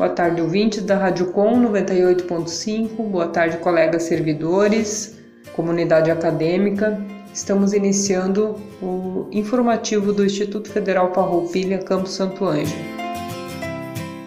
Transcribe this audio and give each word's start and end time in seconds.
Boa 0.00 0.08
tarde, 0.08 0.40
ouvintes 0.40 0.82
da 0.82 0.96
Rádio 0.96 1.26
Com 1.26 1.60
98.5. 1.60 3.02
Boa 3.10 3.28
tarde, 3.28 3.58
colegas 3.58 4.04
servidores, 4.04 5.18
comunidade 5.52 6.10
acadêmica. 6.10 6.98
Estamos 7.34 7.74
iniciando 7.74 8.56
o 8.80 9.28
informativo 9.30 10.10
do 10.10 10.24
Instituto 10.24 10.70
Federal 10.70 11.12
Farroupilha, 11.12 11.80
Campo 11.80 12.08
Santo 12.08 12.46
Ângelo. 12.46 12.99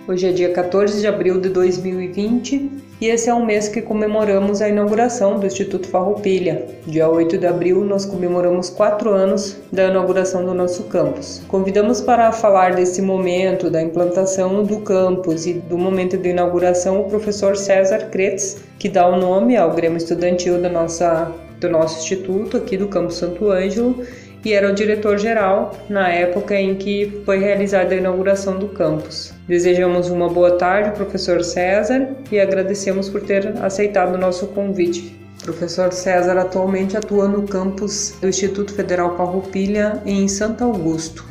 Hoje 0.05 0.27
é 0.27 0.34
dia 0.34 0.52
14 0.52 0.99
de 0.99 1.07
abril 1.07 1.39
de 1.39 1.48
2020 1.48 2.70
e 2.99 3.07
esse 3.07 3.30
é 3.30 3.34
um 3.34 3.45
mês 3.45 3.70
que 3.70 3.81
comemoramos 3.81 4.62
a 4.62 4.67
inauguração 4.67 5.39
do 5.39 5.48
Instituto 5.48 5.88
Farroupilha. 5.88 6.67
Dia 6.85 7.07
8 7.07 7.38
de 7.38 7.48
abril 7.48 7.85
nós 7.85 8.05
comemoramos 8.05 8.70
quatro 8.70 9.12
anos 9.12 9.55
da 9.71 9.85
inauguração 9.85 10.45
do 10.45 10.53
nosso 10.53 10.84
campus. 10.84 11.41
Convidamos 11.48 12.02
para 12.02 12.34
falar 12.34 12.76
desse 12.76 13.02
momento 13.02 13.70
da 13.70 13.81
implantação 13.81 14.66
do 14.66 14.81
campus 14.81 15.45
e 15.45 15.53
do 15.53 15.77
momento 15.77 16.17
de 16.17 16.31
inauguração 16.31 16.99
o 16.99 17.05
professor 17.05 17.55
César 17.55 18.09
Kretz, 18.09 18.57
que 18.77 18.90
dá 18.90 19.07
o 19.07 19.18
nome 19.18 19.55
ao 19.55 19.71
Grêmio 19.71 19.98
Estudantil 19.98 20.62
da 20.62 20.68
nossa, 20.68 21.31
do 21.62 21.70
nosso 21.70 21.99
instituto 21.99 22.57
aqui 22.57 22.76
do 22.76 22.90
Campo 22.90 23.13
Santo 23.13 23.49
Ângelo 23.49 24.05
e 24.46 24.52
era 24.52 24.70
o 24.70 24.74
diretor-geral 24.74 25.77
na 25.90 26.10
época 26.10 26.55
em 26.55 26.76
que 26.76 27.22
foi 27.26 27.40
realizada 27.40 27.94
a 27.94 27.98
inauguração 27.98 28.60
do 28.60 28.68
campus. 28.68 29.34
Desejamos 29.48 30.10
uma 30.10 30.27
boa 30.27 30.58
tarde, 30.58 30.91
professor 30.91 31.44
César, 31.44 32.10
e 32.32 32.40
agradecemos 32.40 33.10
por 33.10 33.21
ter 33.21 33.48
aceitado 33.64 34.16
o 34.16 34.18
nosso 34.18 34.48
convite. 34.48 35.18
Professor 35.44 35.91
César 35.91 36.38
atualmente 36.38 36.96
atua 36.96 37.27
no 37.27 37.44
campus 37.44 38.16
do 38.21 38.27
Instituto 38.27 38.74
Federal 38.74 39.16
Farroupilha 39.18 40.02
em 40.05 40.27
Santo 40.27 40.64
Augusto. 40.64 41.26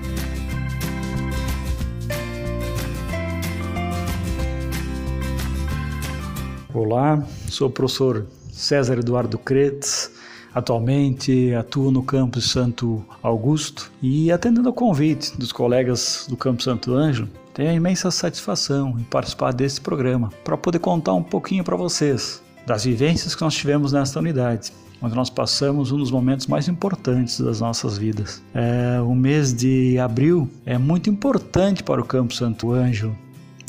Olá, 6.75 7.23
sou 7.49 7.69
o 7.69 7.71
professor 7.71 8.27
César 8.51 8.99
Eduardo 8.99 9.39
Kretz, 9.39 10.11
Atualmente 10.55 11.55
atuo 11.55 11.91
no 11.91 12.03
campus 12.03 12.51
Santo 12.51 13.05
Augusto 13.23 13.91
e 14.03 14.31
atendendo 14.31 14.69
ao 14.69 14.75
convite 14.75 15.37
dos 15.39 15.53
colegas 15.53 16.27
do 16.29 16.37
Campo 16.37 16.63
Santo 16.63 16.95
Ângelo, 16.95 17.29
tenho 17.55 17.71
a 17.71 17.75
imensa 17.75 18.11
satisfação 18.11 18.97
em 18.99 19.05
participar 19.05 19.53
desse 19.53 19.81
programa 19.81 20.31
para 20.45 20.57
poder 20.57 20.79
contar 20.79 21.15
um 21.15 21.23
pouquinho 21.23 21.65
para 21.65 21.77
vocês 21.77 22.43
das 22.67 22.85
vivências 22.85 23.35
que 23.35 23.43
nós 23.43 23.55
tivemos 23.55 23.93
nesta 23.93 24.19
unidade 24.19 24.73
onde 25.03 25.17
nós 25.17 25.29
passamos 25.29 25.91
um 25.91 25.99
dos 25.99 26.11
momentos 26.11 26.47
mais 26.47 26.69
importantes 26.69 27.41
das 27.41 27.61
nossas 27.61 27.99
vidas. 27.99 28.41
É, 28.55 29.01
o 29.01 29.15
mês 29.15 29.53
de 29.53 29.99
abril 29.99 30.49
é 30.65 30.79
muito 30.79 31.11
importante 31.11 31.83
para 31.83 32.01
o 32.01 32.05
Campo 32.05 32.33
Santo 32.33 32.71
Ângelo, 32.71 33.17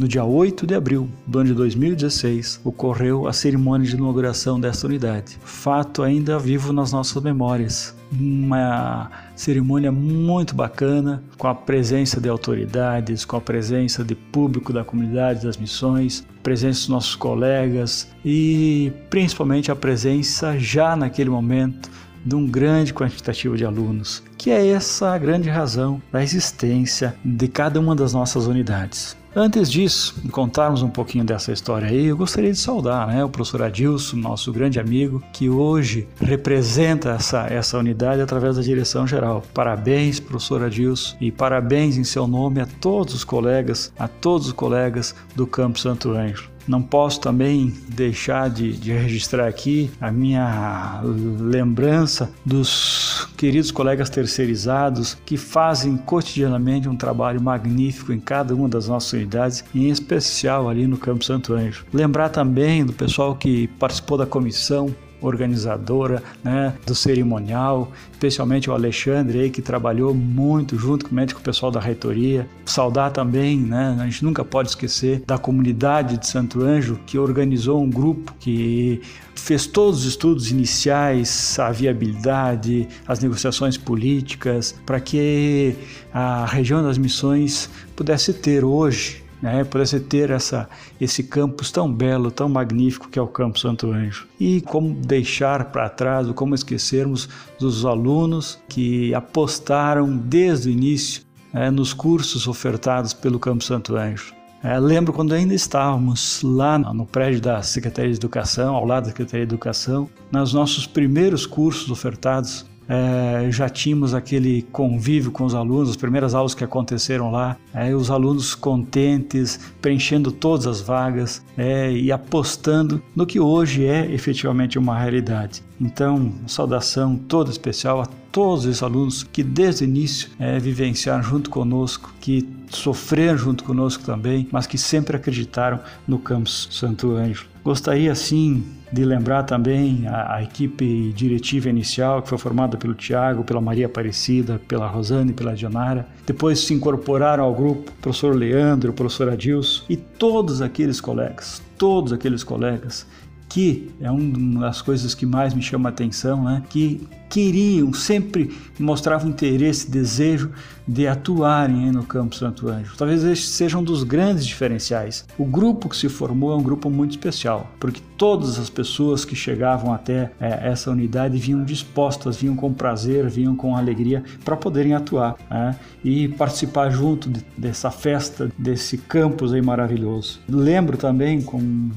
no 0.03 0.07
dia 0.09 0.25
8 0.25 0.67
de 0.67 0.75
abril 0.75 1.09
do 1.25 1.39
ano 1.39 1.47
de 1.47 1.55
2016, 1.55 2.59
ocorreu 2.65 3.25
a 3.25 3.31
cerimônia 3.31 3.87
de 3.87 3.95
inauguração 3.95 4.59
desta 4.59 4.85
unidade. 4.85 5.39
Fato 5.45 6.03
ainda 6.03 6.37
vivo 6.37 6.73
nas 6.73 6.91
nossas 6.91 7.23
memórias. 7.23 7.95
Uma 8.11 9.09
cerimônia 9.33 9.93
muito 9.93 10.53
bacana, 10.53 11.23
com 11.37 11.47
a 11.47 11.55
presença 11.55 12.19
de 12.19 12.27
autoridades, 12.27 13.23
com 13.23 13.37
a 13.37 13.41
presença 13.41 14.03
de 14.03 14.13
público 14.13 14.73
da 14.73 14.83
comunidade 14.83 15.45
das 15.45 15.55
missões, 15.55 16.27
presença 16.43 16.81
dos 16.81 16.89
nossos 16.89 17.15
colegas 17.15 18.09
e 18.25 18.91
principalmente 19.09 19.71
a 19.71 19.75
presença 19.75 20.59
já 20.59 20.97
naquele 20.97 21.29
momento 21.29 21.89
de 22.25 22.35
um 22.35 22.45
grande 22.45 22.93
quantitativo 22.93 23.55
de 23.55 23.63
alunos, 23.63 24.21
que 24.37 24.51
é 24.51 24.67
essa 24.67 25.13
a 25.13 25.17
grande 25.17 25.49
razão 25.49 26.01
da 26.11 26.21
existência 26.21 27.15
de 27.23 27.47
cada 27.47 27.79
uma 27.79 27.95
das 27.95 28.11
nossas 28.11 28.47
unidades. 28.47 29.22
Antes 29.35 29.71
disso, 29.71 30.13
contarmos 30.31 30.83
um 30.83 30.89
pouquinho 30.89 31.25
dessa 31.25 31.51
história 31.51 31.87
aí, 31.87 32.05
eu 32.05 32.15
gostaria 32.15 32.51
de 32.51 32.57
saudar 32.57 33.07
né, 33.07 33.23
o 33.23 33.29
professor 33.29 33.63
Adilson, 33.63 34.17
nosso 34.17 34.51
grande 34.51 34.79
amigo, 34.79 35.23
que 35.33 35.49
hoje 35.49 36.07
representa 36.21 37.09
essa, 37.13 37.47
essa 37.47 37.79
unidade 37.79 38.21
através 38.21 38.57
da 38.57 38.61
direção 38.61 39.07
geral. 39.07 39.41
Parabéns, 39.51 40.19
professor 40.19 40.63
Adilson, 40.63 41.17
e 41.19 41.31
parabéns 41.31 41.97
em 41.97 42.03
seu 42.03 42.27
nome 42.27 42.61
a 42.61 42.67
todos 42.79 43.15
os 43.15 43.23
colegas, 43.23 43.91
a 43.97 44.07
todos 44.07 44.47
os 44.47 44.53
colegas 44.53 45.15
do 45.35 45.47
Campo 45.47 45.79
Santo 45.79 46.11
Anjo. 46.11 46.52
Não 46.67 46.81
posso 46.81 47.19
também 47.19 47.73
deixar 47.89 48.49
de, 48.49 48.73
de, 48.73 48.91
registrar 48.91 49.47
aqui 49.47 49.91
a 49.99 50.11
minha 50.11 51.01
lembrança 51.03 52.31
dos 52.45 53.27
queridos 53.37 53.71
colegas 53.71 54.09
terceirizados 54.09 55.17
que 55.25 55.37
fazem 55.37 55.97
cotidianamente 55.97 56.87
um 56.87 56.95
trabalho 56.95 57.41
magnífico 57.41 58.13
em 58.13 58.19
cada 58.19 58.55
uma 58.55 58.69
das 58.69 58.87
nossas 58.87 59.13
unidades, 59.13 59.63
em 59.75 59.89
especial 59.89 60.69
ali 60.69 60.87
no 60.87 60.97
Campo 60.97 61.25
Santo 61.25 61.53
Anjo. 61.53 61.85
Lembrar 61.91 62.29
também 62.29 62.85
do 62.85 62.93
pessoal 62.93 63.35
que 63.35 63.67
participou 63.79 64.17
da 64.17 64.25
comissão 64.25 64.93
organizadora 65.23 66.21
né, 66.43 66.73
do 66.85 66.93
cerimonial, 66.93 67.91
especialmente 68.11 68.69
o 68.69 68.73
Alexandre 68.73 69.39
aí, 69.39 69.49
que 69.49 69.61
trabalhou 69.61 70.13
muito 70.13 70.77
junto 70.77 71.05
com 71.05 71.15
o 71.15 71.41
pessoal 71.41 71.71
da 71.71 71.79
reitoria. 71.79 72.47
Saudar 72.65 73.11
também, 73.11 73.57
né, 73.57 73.97
a 73.99 74.03
gente 74.05 74.23
nunca 74.23 74.43
pode 74.43 74.69
esquecer 74.69 75.23
da 75.25 75.37
comunidade 75.37 76.17
de 76.17 76.27
Santo 76.27 76.61
Anjo, 76.61 76.99
que 77.05 77.17
organizou 77.17 77.81
um 77.81 77.89
grupo 77.89 78.33
que 78.39 79.01
fez 79.35 79.65
todos 79.65 80.01
os 80.01 80.05
estudos 80.05 80.51
iniciais, 80.51 81.57
a 81.59 81.71
viabilidade, 81.71 82.87
as 83.07 83.19
negociações 83.19 83.77
políticas, 83.77 84.75
para 84.85 84.99
que 84.99 85.75
a 86.13 86.45
região 86.45 86.83
das 86.83 86.97
missões 86.97 87.69
pudesse 87.95 88.33
ter 88.33 88.63
hoje 88.63 89.22
né, 89.43 89.61
pudesse 89.65 89.99
ter 89.99 90.29
essa, 90.29 90.69
esse 91.01 91.21
campus 91.21 91.69
tão 91.69 91.91
belo, 91.91 92.31
tão 92.31 92.47
magnífico 92.47 93.09
que 93.09 93.19
é 93.19 93.21
o 93.21 93.27
Campo 93.27 93.59
Santo 93.59 93.91
Anjo. 93.91 94.25
E 94.39 94.61
como 94.61 94.93
deixar 94.93 95.65
para 95.65 95.89
trás, 95.89 96.29
ou 96.29 96.33
como 96.33 96.55
esquecermos 96.55 97.27
dos 97.59 97.85
alunos 97.85 98.57
que 98.69 99.13
apostaram 99.13 100.15
desde 100.15 100.69
o 100.69 100.71
início 100.71 101.23
né, 101.51 101.69
nos 101.69 101.91
cursos 101.93 102.47
ofertados 102.47 103.11
pelo 103.11 103.37
Campo 103.37 103.65
Santo 103.65 103.97
Anjo. 103.97 104.33
É, 104.63 104.79
lembro 104.79 105.11
quando 105.11 105.33
ainda 105.33 105.53
estávamos 105.53 106.41
lá 106.41 106.79
no 106.79 107.05
prédio 107.05 107.41
da 107.41 107.61
Secretaria 107.61 108.11
de 108.11 108.17
Educação, 108.17 108.73
ao 108.75 108.85
lado 108.85 109.03
da 109.03 109.09
Secretaria 109.09 109.45
de 109.45 109.53
Educação, 109.53 110.09
nos 110.31 110.53
nossos 110.53 110.87
primeiros 110.87 111.45
cursos 111.45 111.91
ofertados, 111.91 112.65
é, 112.87 113.47
já 113.51 113.69
tínhamos 113.69 114.13
aquele 114.13 114.61
convívio 114.71 115.31
com 115.31 115.45
os 115.45 115.55
alunos, 115.55 115.89
as 115.89 115.95
primeiras 115.95 116.33
aulas 116.33 116.53
que 116.53 116.63
aconteceram 116.63 117.31
lá, 117.31 117.57
é, 117.73 117.95
os 117.95 118.09
alunos 118.11 118.55
contentes, 118.55 119.59
preenchendo 119.81 120.31
todas 120.31 120.67
as 120.67 120.81
vagas 120.81 121.43
é, 121.57 121.91
e 121.91 122.11
apostando 122.11 123.01
no 123.15 123.25
que 123.25 123.39
hoje 123.39 123.85
é 123.85 124.11
efetivamente 124.11 124.77
uma 124.77 124.97
realidade. 124.97 125.63
Então, 125.79 126.31
saudação 126.47 127.17
toda 127.17 127.49
especial 127.49 128.01
a 128.01 128.05
todos 128.31 128.65
os 128.65 128.81
alunos 128.81 129.23
que 129.23 129.43
desde 129.43 129.83
o 129.83 129.85
início 129.85 130.29
é, 130.39 130.57
vivenciaram 130.57 131.23
junto 131.23 131.49
conosco, 131.49 132.13
que 132.19 132.47
sofreram 132.69 133.37
junto 133.37 133.63
conosco 133.63 134.03
também, 134.03 134.47
mas 134.51 134.65
que 134.65 134.77
sempre 134.77 135.15
acreditaram 135.15 135.79
no 136.07 136.17
campus 136.17 136.67
Santo 136.71 137.11
Ângelo. 137.11 137.52
Gostaria, 137.63 138.11
assim, 138.11 138.63
de 138.91 139.05
lembrar 139.05 139.43
também 139.43 140.05
a, 140.07 140.35
a, 140.35 140.43
equipe 140.43 141.13
diretiva 141.13 141.69
inicial, 141.69 142.21
que 142.21 142.27
foi 142.27 142.37
formada 142.37 142.77
pelo 142.77 142.93
Tiago, 142.93 143.43
pela 143.43 143.61
Maria 143.61 143.85
Aparecida, 143.85 144.59
pela 144.67 144.85
Rosane 144.85 145.31
pela 145.31 145.55
Dionara. 145.55 146.05
Depois 146.25 146.59
se 146.59 146.73
incorporaram 146.73 147.45
ao 147.45 147.55
grupo 147.55 147.89
o 147.89 148.01
professor 148.01 148.35
Leandro, 148.35 148.91
o 148.91 148.93
professor 148.93 149.29
Adilson 149.29 149.85
e 149.89 149.95
todos 149.95 150.61
aqueles 150.61 150.99
colegas, 150.99 151.61
todos 151.77 152.11
aqueles 152.11 152.43
colegas 152.43 153.07
que 153.53 153.91
é 154.01 154.09
uma 154.09 154.61
das 154.61 154.81
coisas 154.81 155.13
que 155.13 155.27
mais 155.27 155.53
me 155.53 155.61
chama 155.61 155.89
a 155.89 155.91
atenção, 155.91 156.43
né? 156.43 156.63
que 156.71 157.07
queriam, 157.33 157.91
sempre 157.91 158.55
mostravam 158.79 159.27
interesse, 159.27 159.89
desejo 159.89 160.51
de 160.87 161.07
atuarem 161.07 161.91
no 161.91 162.03
Campo 162.03 162.35
Santo 162.35 162.67
Anjo. 162.67 162.93
Talvez 162.95 163.23
este 163.23 163.47
seja 163.47 163.77
um 163.77 163.83
dos 163.83 164.03
grandes 164.03 164.45
diferenciais. 164.45 165.25
O 165.37 165.45
grupo 165.45 165.89
que 165.89 165.95
se 165.95 166.09
formou 166.09 166.51
é 166.51 166.55
um 166.55 166.61
grupo 166.61 166.91
muito 166.91 167.11
especial, 167.11 167.71
porque 167.79 168.01
todas 168.17 168.59
as 168.59 168.69
pessoas 168.69 169.25
que 169.25 169.35
chegavam 169.35 169.91
até 169.91 170.31
é, 170.39 170.69
essa 170.69 170.91
unidade 170.91 171.39
vinham 171.39 171.63
dispostas, 171.63 172.37
vinham 172.37 172.55
com 172.55 172.71
prazer, 172.71 173.27
vinham 173.29 173.55
com 173.55 173.75
alegria 173.75 174.23
para 174.45 174.55
poderem 174.55 174.93
atuar 174.93 175.35
né? 175.49 175.75
e 176.03 176.27
participar 176.27 176.91
junto 176.91 177.29
de, 177.29 177.43
dessa 177.57 177.89
festa, 177.89 178.51
desse 178.57 178.97
campus 178.97 179.53
aí 179.53 179.61
maravilhoso. 179.61 180.39
Lembro 180.47 180.97
também 180.97 181.41
com 181.41 181.89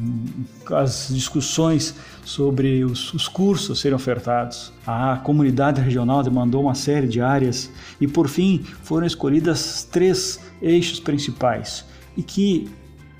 as 0.70 1.08
discussões 1.10 1.94
sobre 2.24 2.84
os, 2.84 3.12
os 3.12 3.28
cursos 3.28 3.80
serem 3.80 3.94
ofertados. 3.94 4.72
A 4.86 5.16
comunidade 5.26 5.80
regional 5.80 6.22
demandou 6.22 6.62
uma 6.62 6.76
série 6.76 7.08
de 7.08 7.20
áreas 7.20 7.68
e, 8.00 8.06
por 8.06 8.28
fim, 8.28 8.62
foram 8.84 9.04
escolhidas 9.04 9.82
três 9.82 10.40
eixos 10.62 11.00
principais 11.00 11.84
e 12.16 12.22
que 12.22 12.68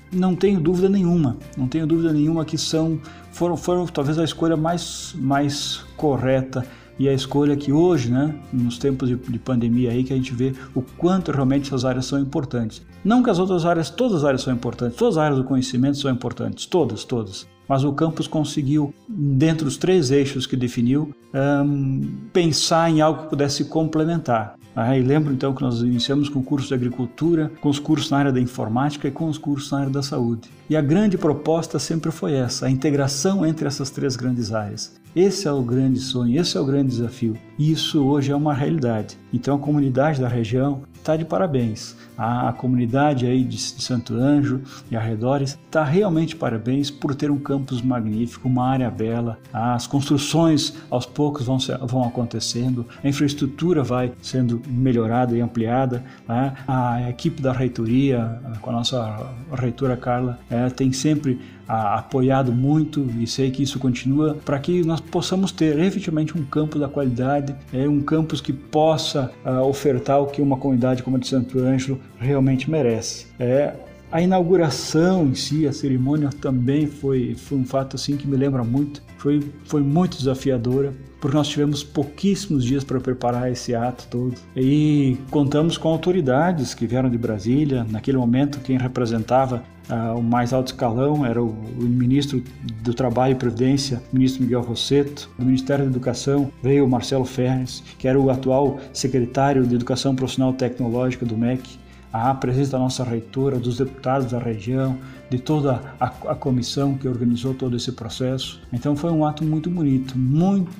não 0.09 0.33
tenho 0.33 0.57
dúvida 0.61 0.87
nenhuma, 0.87 1.35
não 1.57 1.67
tenho 1.67 1.85
dúvida 1.85 2.13
nenhuma 2.13 2.45
que 2.45 2.57
são 2.57 2.97
foram, 3.33 3.57
foram 3.57 3.85
talvez 3.85 4.17
a 4.17 4.23
escolha 4.23 4.55
mais, 4.55 5.13
mais 5.19 5.81
correta 5.97 6.65
e 6.97 7.09
a 7.09 7.13
escolha 7.13 7.57
que 7.57 7.73
hoje, 7.73 8.09
né, 8.09 8.33
nos 8.53 8.77
tempos 8.77 9.09
de, 9.09 9.17
de, 9.17 9.37
pandemia 9.37 9.91
aí, 9.91 10.01
que 10.05 10.13
a 10.13 10.15
gente 10.15 10.33
vê 10.33 10.53
o 10.73 10.81
quanto 10.81 11.33
realmente 11.33 11.67
essas 11.67 11.83
áreas 11.83 12.05
são 12.05 12.17
importantes. 12.21 12.81
Não 13.03 13.21
que 13.21 13.29
as 13.29 13.37
outras 13.37 13.65
áreas, 13.65 13.89
todas 13.89 14.19
as 14.19 14.23
áreas 14.23 14.41
são 14.41 14.53
importantes, 14.53 14.97
todas 14.97 15.17
as 15.17 15.23
áreas 15.25 15.39
do 15.39 15.45
conhecimento 15.45 15.97
são 15.97 16.09
importantes, 16.09 16.65
todas, 16.65 17.03
todas 17.03 17.45
mas 17.67 17.83
o 17.83 17.93
campus 17.93 18.27
conseguiu, 18.27 18.93
dentro 19.07 19.65
dos 19.65 19.77
três 19.77 20.11
eixos 20.11 20.45
que 20.45 20.55
definiu, 20.55 21.13
um, 21.33 22.01
pensar 22.31 22.89
em 22.89 23.01
algo 23.01 23.23
que 23.23 23.29
pudesse 23.29 23.65
complementar. 23.65 24.55
Ah, 24.75 24.95
e 24.95 25.01
lembro 25.01 25.33
então 25.33 25.55
que 25.55 25.63
nós 25.63 25.81
iniciamos 25.81 26.29
com 26.29 26.37
o 26.37 26.43
curso 26.43 26.67
de 26.67 26.73
agricultura, 26.75 27.51
com 27.59 27.67
os 27.67 27.79
cursos 27.79 28.11
na 28.11 28.19
área 28.19 28.31
da 28.31 28.39
informática 28.39 29.07
e 29.07 29.11
com 29.11 29.27
os 29.27 29.37
cursos 29.37 29.71
na 29.71 29.79
área 29.79 29.89
da 29.89 30.03
saúde. 30.03 30.49
E 30.69 30.75
a 30.75 30.81
grande 30.81 31.17
proposta 31.17 31.79
sempre 31.79 32.11
foi 32.11 32.33
essa, 32.33 32.67
a 32.67 32.69
integração 32.69 33.43
entre 33.43 33.67
essas 33.67 33.89
três 33.89 34.15
grandes 34.15 34.53
áreas. 34.53 34.95
Esse 35.17 35.47
é 35.47 35.51
o 35.51 35.63
grande 35.63 35.99
sonho, 35.99 36.39
esse 36.39 36.55
é 36.55 36.59
o 36.59 36.63
grande 36.63 36.89
desafio. 36.89 37.35
E 37.57 37.71
isso 37.71 38.05
hoje 38.05 38.31
é 38.31 38.35
uma 38.35 38.53
realidade. 38.53 39.17
Então 39.33 39.55
a 39.55 39.59
comunidade 39.59 40.21
da 40.21 40.27
região 40.27 40.83
está 40.93 41.15
de 41.15 41.25
parabéns. 41.25 41.95
A, 42.15 42.49
a 42.49 42.53
comunidade 42.53 43.25
aí 43.25 43.43
de, 43.43 43.57
de, 43.57 43.81
Santo 43.81 44.13
Anjo 44.13 44.61
e 44.91 44.95
arredores 44.95 45.57
está 45.65 45.83
realmente 45.83 46.35
parabéns 46.35 46.91
por 46.91 47.15
ter 47.15 47.31
um 47.31 47.39
campus 47.39 47.81
magnífico, 47.81 48.47
uma 48.47 48.67
área 48.67 48.91
bela. 48.91 49.39
As 49.51 49.87
construções 49.87 50.75
aos 50.87 51.07
poucos 51.07 51.47
vão, 51.47 51.57
vão 51.87 52.03
acontecendo, 52.03 52.85
a 53.03 53.07
infraestrutura 53.07 53.81
vai 53.81 54.11
sendo 54.21 54.61
melhorada 54.67 55.35
e 55.35 55.41
ampliada. 55.41 56.03
Né? 56.27 56.53
A 56.67 57.09
equipe 57.09 57.41
da 57.41 57.53
reitoria, 57.53 58.39
com 58.61 58.69
a 58.69 58.73
nossa 58.73 59.31
reitora 59.53 59.97
Carla, 59.97 60.37
é, 60.47 60.69
tem 60.69 60.93
sempre 60.93 61.39
a, 61.67 61.99
apoiado 61.99 62.51
muito 62.51 63.09
e 63.19 63.27
sei 63.27 63.51
que 63.51 63.63
isso 63.63 63.79
continua 63.79 64.37
para 64.45 64.59
que 64.59 64.83
nós 64.83 64.99
possamos 64.99 65.51
ter 65.51 65.77
efetivamente 65.79 66.37
um 66.37 66.43
campus 66.43 66.79
da 66.79 66.87
qualidade, 66.87 67.55
é 67.73 67.87
um 67.87 68.01
campus 68.01 68.41
que 68.41 68.53
possa 68.53 69.31
uh, 69.45 69.61
ofertar 69.65 70.21
o 70.21 70.27
que 70.27 70.41
uma 70.41 70.57
comunidade 70.57 71.03
como 71.03 71.17
a 71.17 71.19
de 71.19 71.27
Santo 71.27 71.59
Ângelo 71.59 71.99
realmente 72.19 72.69
merece. 72.69 73.27
É, 73.39 73.73
a 74.11 74.21
inauguração 74.21 75.27
em 75.27 75.35
si, 75.35 75.67
a 75.67 75.73
cerimônia 75.73 76.29
também 76.29 76.87
foi, 76.87 77.35
foi 77.35 77.57
um 77.57 77.65
fato 77.65 77.95
assim 77.95 78.15
que 78.15 78.27
me 78.27 78.37
lembra 78.37 78.63
muito. 78.63 79.01
Foi, 79.17 79.41
foi 79.65 79.81
muito 79.81 80.17
desafiadora, 80.17 80.93
porque 81.19 81.35
nós 81.35 81.47
tivemos 81.47 81.83
pouquíssimos 81.83 82.63
dias 82.63 82.83
para 82.83 82.99
preparar 82.99 83.51
esse 83.51 83.75
ato 83.75 84.07
todo. 84.09 84.35
E 84.55 85.17
contamos 85.29 85.77
com 85.77 85.89
autoridades 85.89 86.73
que 86.73 86.87
vieram 86.87 87.09
de 87.09 87.17
Brasília. 87.17 87.85
Naquele 87.89 88.17
momento, 88.17 88.59
quem 88.59 88.77
representava 88.77 89.63
uh, 89.89 90.17
o 90.17 90.23
mais 90.23 90.53
alto 90.53 90.67
escalão 90.67 91.25
era 91.25 91.43
o, 91.43 91.47
o, 91.49 91.83
ministro 91.83 92.41
do 92.83 92.93
Trabalho 92.93 93.33
e 93.33 93.35
Previdência, 93.35 94.01
o 94.13 94.15
ministro 94.15 94.43
Miguel 94.43 94.61
Rosseto. 94.61 95.29
Do 95.37 95.45
Ministério 95.45 95.83
da 95.83 95.91
Educação 95.91 96.51
veio 96.63 96.85
o 96.85 96.89
Marcelo 96.89 97.25
Fernes, 97.25 97.83
que 97.97 98.07
era 98.07 98.19
o 98.19 98.29
atual 98.29 98.79
secretário 98.93 99.65
de 99.65 99.75
Educação 99.75 100.15
Profissional 100.15 100.53
Tecnológica 100.53 101.25
do 101.25 101.37
MEC 101.37 101.77
a 102.23 102.33
presença 102.33 102.71
da 102.71 102.79
nossa 102.79 103.03
reitora, 103.03 103.59
dos 103.59 103.77
deputados 103.77 104.31
da 104.31 104.39
região, 104.39 104.97
de 105.29 105.39
toda 105.39 105.81
a, 105.99 106.05
a, 106.05 106.35
comissão 106.35 106.95
que 106.95 107.07
organizou 107.07 107.53
todo 107.53 107.75
esse 107.75 107.91
processo. 107.91 108.61
Então 108.71 108.95
foi 108.95 109.11
um 109.11 109.25
ato 109.25 109.43
muito 109.43 109.69
bonito, 109.69 110.17
muito 110.17 110.71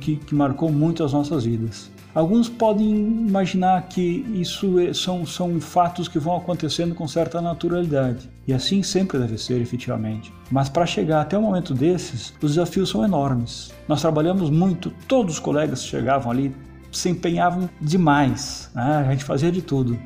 que, 0.00 0.16
que 0.16 0.34
marcou 0.34 0.72
muito 0.72 1.04
as 1.04 1.12
nossas 1.12 1.44
vidas. 1.44 1.90
Alguns 2.14 2.48
podem 2.48 2.90
imaginar 2.90 3.80
que 3.88 4.26
isso 4.34 4.78
é, 4.78 4.92
são, 4.92 5.24
são 5.24 5.58
fatos 5.60 6.08
que 6.08 6.18
vão 6.18 6.36
acontecendo 6.36 6.94
com 6.94 7.08
certa 7.08 7.40
naturalidade. 7.40 8.28
E 8.46 8.52
assim 8.52 8.82
sempre 8.82 9.18
deve 9.18 9.38
ser, 9.38 9.60
efetivamente. 9.62 10.32
Mas 10.50 10.68
para 10.68 10.84
chegar 10.84 11.22
até 11.22 11.38
o 11.38 11.42
momento 11.42 11.72
desses, 11.72 12.34
os 12.42 12.50
desafios 12.50 12.90
são 12.90 13.02
enormes. 13.02 13.72
Nós 13.88 14.02
trabalhamos 14.02 14.50
muito, 14.50 14.92
todos 15.08 15.34
os 15.34 15.40
colegas 15.40 15.84
chegavam 15.84 16.30
ali 16.30 16.54
se 16.90 17.08
empenhavam 17.08 17.70
demais, 17.80 18.70
né? 18.74 19.06
a 19.08 19.10
gente 19.10 19.24
fazia 19.24 19.50
de 19.50 19.62
tudo 19.62 19.98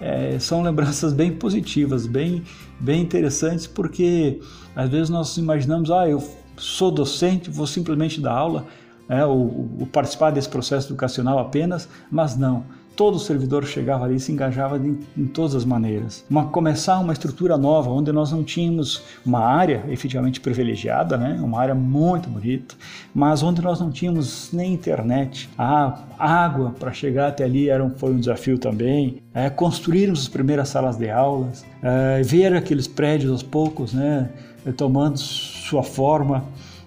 é, 0.00 0.38
são 0.38 0.62
lembranças 0.62 1.12
bem 1.12 1.32
positivas, 1.32 2.06
bem, 2.06 2.42
bem 2.78 3.00
interessantes, 3.00 3.66
porque 3.66 4.40
às 4.74 4.88
vezes 4.88 5.08
nós 5.08 5.36
imaginamos, 5.36 5.90
ah, 5.90 6.08
eu 6.08 6.22
sou 6.56 6.90
docente, 6.90 7.50
vou 7.50 7.66
simplesmente 7.66 8.20
dar 8.20 8.32
aula, 8.32 8.66
é, 9.08 9.24
ou, 9.24 9.76
ou 9.80 9.86
participar 9.86 10.30
desse 10.30 10.48
processo 10.48 10.88
educacional 10.88 11.38
apenas, 11.38 11.88
mas 12.10 12.36
não 12.36 12.64
todo 12.96 13.18
servidor 13.18 13.66
chegava 13.66 14.06
ali 14.06 14.16
e 14.16 14.20
se 14.20 14.32
engajava 14.32 14.78
em, 14.78 14.98
em, 15.16 15.26
todas 15.26 15.54
as 15.54 15.64
maneiras. 15.64 16.24
Uma, 16.28 16.46
começar 16.46 16.98
uma 16.98 17.12
estrutura 17.12 17.58
nova, 17.58 17.90
onde 17.90 18.10
nós 18.10 18.32
não 18.32 18.42
tínhamos 18.42 19.02
uma 19.24 19.40
área 19.40 19.84
efetivamente 19.88 20.40
privilegiada, 20.40 21.18
né? 21.18 21.38
uma 21.42 21.60
área 21.60 21.74
muito 21.74 22.28
bonita, 22.30 22.74
mas 23.14 23.42
onde 23.42 23.60
nós 23.60 23.78
não 23.78 23.90
tínhamos 23.90 24.50
nem 24.52 24.72
internet. 24.72 25.48
A 25.58 25.98
água 26.18 26.74
para 26.78 26.92
chegar 26.92 27.28
até 27.28 27.44
ali 27.44 27.68
era 27.68 27.84
um, 27.84 27.90
foi 27.90 28.12
um 28.12 28.18
desafio 28.18 28.58
também. 28.58 29.22
É, 29.34 29.50
construirmos 29.50 30.22
as 30.22 30.28
primeiras 30.28 30.70
salas 30.70 30.96
de 30.96 31.10
aulas, 31.10 31.64
é, 31.82 32.22
ver 32.22 32.54
aqueles 32.54 32.88
prédios 32.88 33.30
aos 33.30 33.42
poucos 33.42 33.92
né? 33.92 34.30
tomando 34.76 35.18
sua 35.18 35.82
forma, 35.82 36.44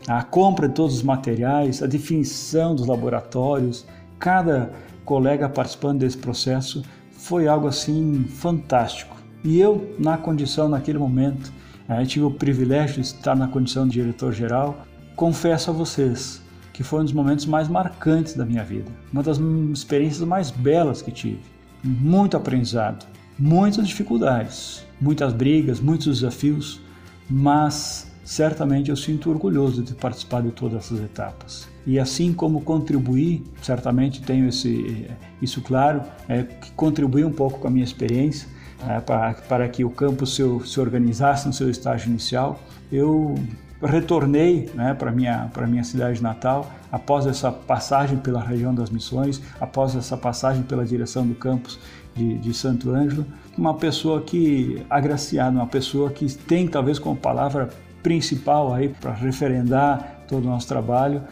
a 0.08 0.24
compra 0.24 0.68
de 0.68 0.74
todos 0.74 0.96
os 0.96 1.04
materiais, 1.04 1.84
a 1.84 1.88
definição 1.88 2.74
dos 2.74 2.88
laboratórios, 2.88 3.86
cada 4.18 4.72
colega 5.10 5.50
participando 5.50 6.02
desse 6.02 6.18
processo 6.18 6.84
foi 7.10 7.48
algo 7.48 7.68
assim 7.68 8.26
fantástico. 8.26 9.18
E 9.44 9.60
eu, 9.60 9.96
na 9.98 10.20
condição, 10.20 10.70
naquele 10.70 11.00
momento, 11.00 11.52
eh, 11.90 12.06
tive 12.06 12.26
o 12.26 12.32
privilégio 12.32 13.02
de 13.02 13.08
estar 13.08 13.36
na 13.36 13.48
condição 13.48 13.88
de 13.88 13.94
diretor-geral. 13.94 14.86
Confesso 15.16 15.72
a 15.72 15.74
vocês 15.74 16.44
que 16.72 16.84
foi 16.84 17.02
um 17.02 17.04
dos 17.06 17.12
momentos 17.12 17.48
mais 17.48 17.68
marcantes 17.68 18.36
da 18.36 18.46
minha 18.46 18.64
vida, 18.64 18.92
uma 19.12 19.24
das 19.24 19.40
experiências 19.74 20.26
mais 20.28 20.52
belas 20.52 21.02
que 21.02 21.12
tive. 21.12 21.42
Muito 21.84 22.38
aprendizado, 22.38 23.08
muitas 23.38 23.88
dificuldades, 23.88 24.86
muitas 25.02 25.34
brigas, 25.34 25.80
muitos 25.80 26.20
desafios, 26.20 26.80
mas 27.28 28.12
certamente 28.24 28.92
eu 28.92 28.96
sinto 28.96 29.32
orgulhoso 29.32 29.82
de 29.82 29.96
participar 29.96 30.44
de 30.44 30.52
todas 30.52 30.86
essas 30.86 31.00
etapas. 31.04 31.68
E 31.90 31.98
assim 31.98 32.32
como 32.32 32.62
contribuir, 32.62 33.42
certamente 33.64 34.22
tenho 34.22 34.48
esse, 34.48 35.08
isso 35.42 35.60
claro, 35.60 36.04
é, 36.28 36.44
que 36.44 36.72
contribuir 36.74 37.26
um 37.26 37.32
pouco 37.32 37.58
com 37.58 37.68
a 37.68 37.72
minha 37.72 37.84
experiência 37.84 38.48
é, 38.88 39.00
para, 39.00 39.34
para 39.34 39.68
que 39.68 39.84
o 39.84 39.90
campus 39.90 40.36
se, 40.36 40.44
se 40.68 40.80
organizasse 40.80 41.48
no 41.48 41.54
seu 41.54 41.68
estágio 41.68 42.12
inicial, 42.12 42.60
eu 42.92 43.34
retornei 43.82 44.70
né, 44.76 44.94
para 44.94 45.12
minha 45.12 45.50
para 45.52 45.66
minha 45.66 45.84
cidade 45.84 46.22
natal 46.22 46.72
após 46.92 47.26
essa 47.26 47.52
passagem 47.52 48.20
pela 48.20 48.40
região 48.40 48.76
das 48.76 48.92
missões 48.92 49.42
após 49.60 49.96
essa 49.96 50.16
passagem 50.16 50.62
pela 50.62 50.86
direção 50.86 51.26
do 51.26 51.34
campus 51.34 51.80
de, 52.16 52.38
de 52.38 52.54
Santo 52.54 52.92
Ângelo. 52.92 53.26
Uma 53.58 53.74
pessoa 53.74 54.22
que 54.22 54.86
agraciada 54.92 55.58
uma 55.58 55.66
pessoa 55.66 56.12
que 56.12 56.32
tem 56.36 56.68
talvez 56.68 57.00
como 57.00 57.16
palavra 57.16 57.68
principal 58.04 58.76
aí 58.76 58.90
para 58.90 59.12
referendar 59.12 60.20
todo 60.28 60.46
o 60.46 60.48
nosso 60.48 60.68
trabalho, 60.68 61.24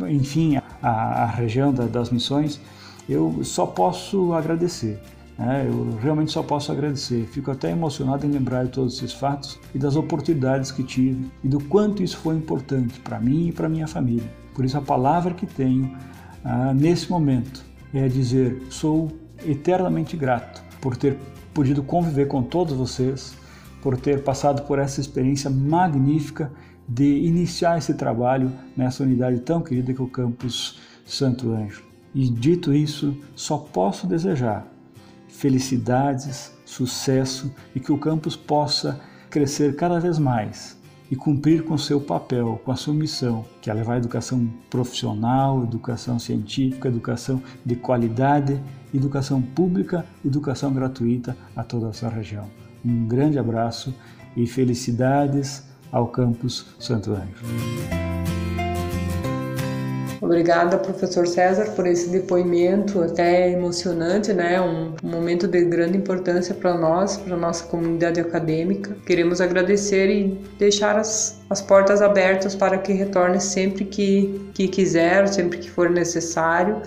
enfim, 0.00 0.58
a, 0.82 0.88
a 0.90 1.26
região 1.26 1.72
da, 1.72 1.84
das 1.86 2.10
missões, 2.10 2.60
eu 3.08 3.42
só 3.42 3.66
posso 3.66 4.32
agradecer. 4.32 4.98
Né? 5.38 5.66
Eu 5.68 5.96
realmente 6.00 6.30
só 6.30 6.42
posso 6.42 6.70
agradecer. 6.70 7.26
Fico 7.26 7.50
até 7.50 7.70
emocionado 7.70 8.26
em 8.26 8.30
lembrar 8.30 8.64
de 8.64 8.70
todos 8.70 8.96
esses 8.96 9.12
fatos 9.12 9.58
e 9.74 9.78
das 9.78 9.96
oportunidades 9.96 10.70
que 10.70 10.82
tive 10.82 11.30
e 11.42 11.48
do 11.48 11.60
quanto 11.60 12.02
isso 12.02 12.16
foi 12.16 12.36
importante 12.36 12.98
para 13.00 13.18
mim 13.18 13.48
e 13.48 13.52
para 13.52 13.68
minha 13.68 13.86
família. 13.86 14.30
Por 14.54 14.64
isso, 14.64 14.76
a 14.76 14.82
palavra 14.82 15.34
que 15.34 15.46
tenho 15.46 15.96
ah, 16.44 16.72
nesse 16.74 17.10
momento 17.10 17.64
é 17.92 18.06
dizer: 18.08 18.62
sou 18.70 19.10
eternamente 19.44 20.16
grato 20.16 20.62
por 20.80 20.96
ter 20.96 21.16
podido 21.54 21.82
conviver 21.82 22.28
com 22.28 22.42
todos 22.42 22.74
vocês, 22.74 23.34
por 23.82 23.96
ter 23.96 24.22
passado 24.22 24.62
por 24.62 24.78
essa 24.78 25.00
experiência 25.00 25.50
magnífica 25.50 26.52
de 26.94 27.24
iniciar 27.24 27.78
esse 27.78 27.94
trabalho 27.94 28.52
nessa 28.76 29.02
unidade 29.02 29.40
tão 29.40 29.62
querida 29.62 29.94
que 29.94 30.00
é 30.00 30.04
o 30.04 30.08
campus 30.08 30.78
Santo 31.06 31.50
Anjo. 31.50 31.82
E 32.14 32.28
dito 32.28 32.74
isso, 32.74 33.16
só 33.34 33.56
posso 33.56 34.06
desejar 34.06 34.66
felicidades, 35.26 36.52
sucesso 36.66 37.50
e 37.74 37.80
que 37.80 37.90
o 37.90 37.96
campus 37.96 38.36
possa 38.36 39.00
crescer 39.30 39.74
cada 39.74 39.98
vez 39.98 40.18
mais 40.18 40.78
e 41.10 41.16
cumprir 41.16 41.64
com 41.64 41.78
seu 41.78 41.98
papel, 41.98 42.60
com 42.62 42.70
a 42.70 42.76
sua 42.76 42.92
missão, 42.92 43.42
que 43.62 43.70
é 43.70 43.74
levar 43.74 43.96
educação 43.96 44.46
profissional, 44.68 45.62
educação 45.62 46.18
científica, 46.18 46.88
educação 46.88 47.42
de 47.64 47.74
qualidade, 47.74 48.60
educação 48.92 49.40
pública, 49.40 50.04
educação 50.22 50.74
gratuita 50.74 51.34
a 51.56 51.64
toda 51.64 51.88
a 51.88 51.92
sua 51.94 52.10
região. 52.10 52.50
Um 52.84 53.06
grande 53.06 53.38
abraço 53.38 53.94
e 54.36 54.46
felicidades 54.46 55.71
ao 55.92 56.08
campus 56.08 56.66
Santo 56.78 57.12
Anjo. 57.12 58.02
Obrigada, 60.22 60.78
professor 60.78 61.26
César, 61.26 61.72
por 61.72 61.86
esse 61.86 62.08
depoimento 62.08 63.02
até 63.02 63.50
emocionante, 63.50 64.32
né? 64.32 64.60
Um, 64.60 64.94
um 65.02 65.10
momento 65.10 65.46
de 65.46 65.62
grande 65.64 65.98
importância 65.98 66.54
para 66.54 66.74
nós, 66.74 67.16
para 67.18 67.36
nossa 67.36 67.64
comunidade 67.66 68.18
acadêmica. 68.18 68.96
Queremos 69.04 69.40
agradecer 69.40 70.08
e 70.08 70.28
deixar 70.58 70.96
as, 70.96 71.42
as 71.50 71.60
portas 71.60 72.00
abertas 72.00 72.54
para 72.54 72.78
que 72.78 72.92
retorne 72.92 73.40
sempre 73.40 73.84
que, 73.84 74.48
que 74.54 74.68
quiser, 74.68 75.28
sempre 75.28 75.58
que 75.58 75.68
for 75.68 75.90
necessário. 75.90 76.80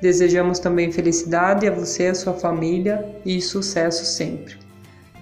Desejamos 0.00 0.58
também 0.58 0.90
felicidade 0.90 1.68
a 1.68 1.70
você, 1.70 2.06
a 2.06 2.14
sua 2.14 2.32
família 2.32 3.04
e 3.24 3.40
sucesso 3.40 4.04
sempre. 4.06 4.67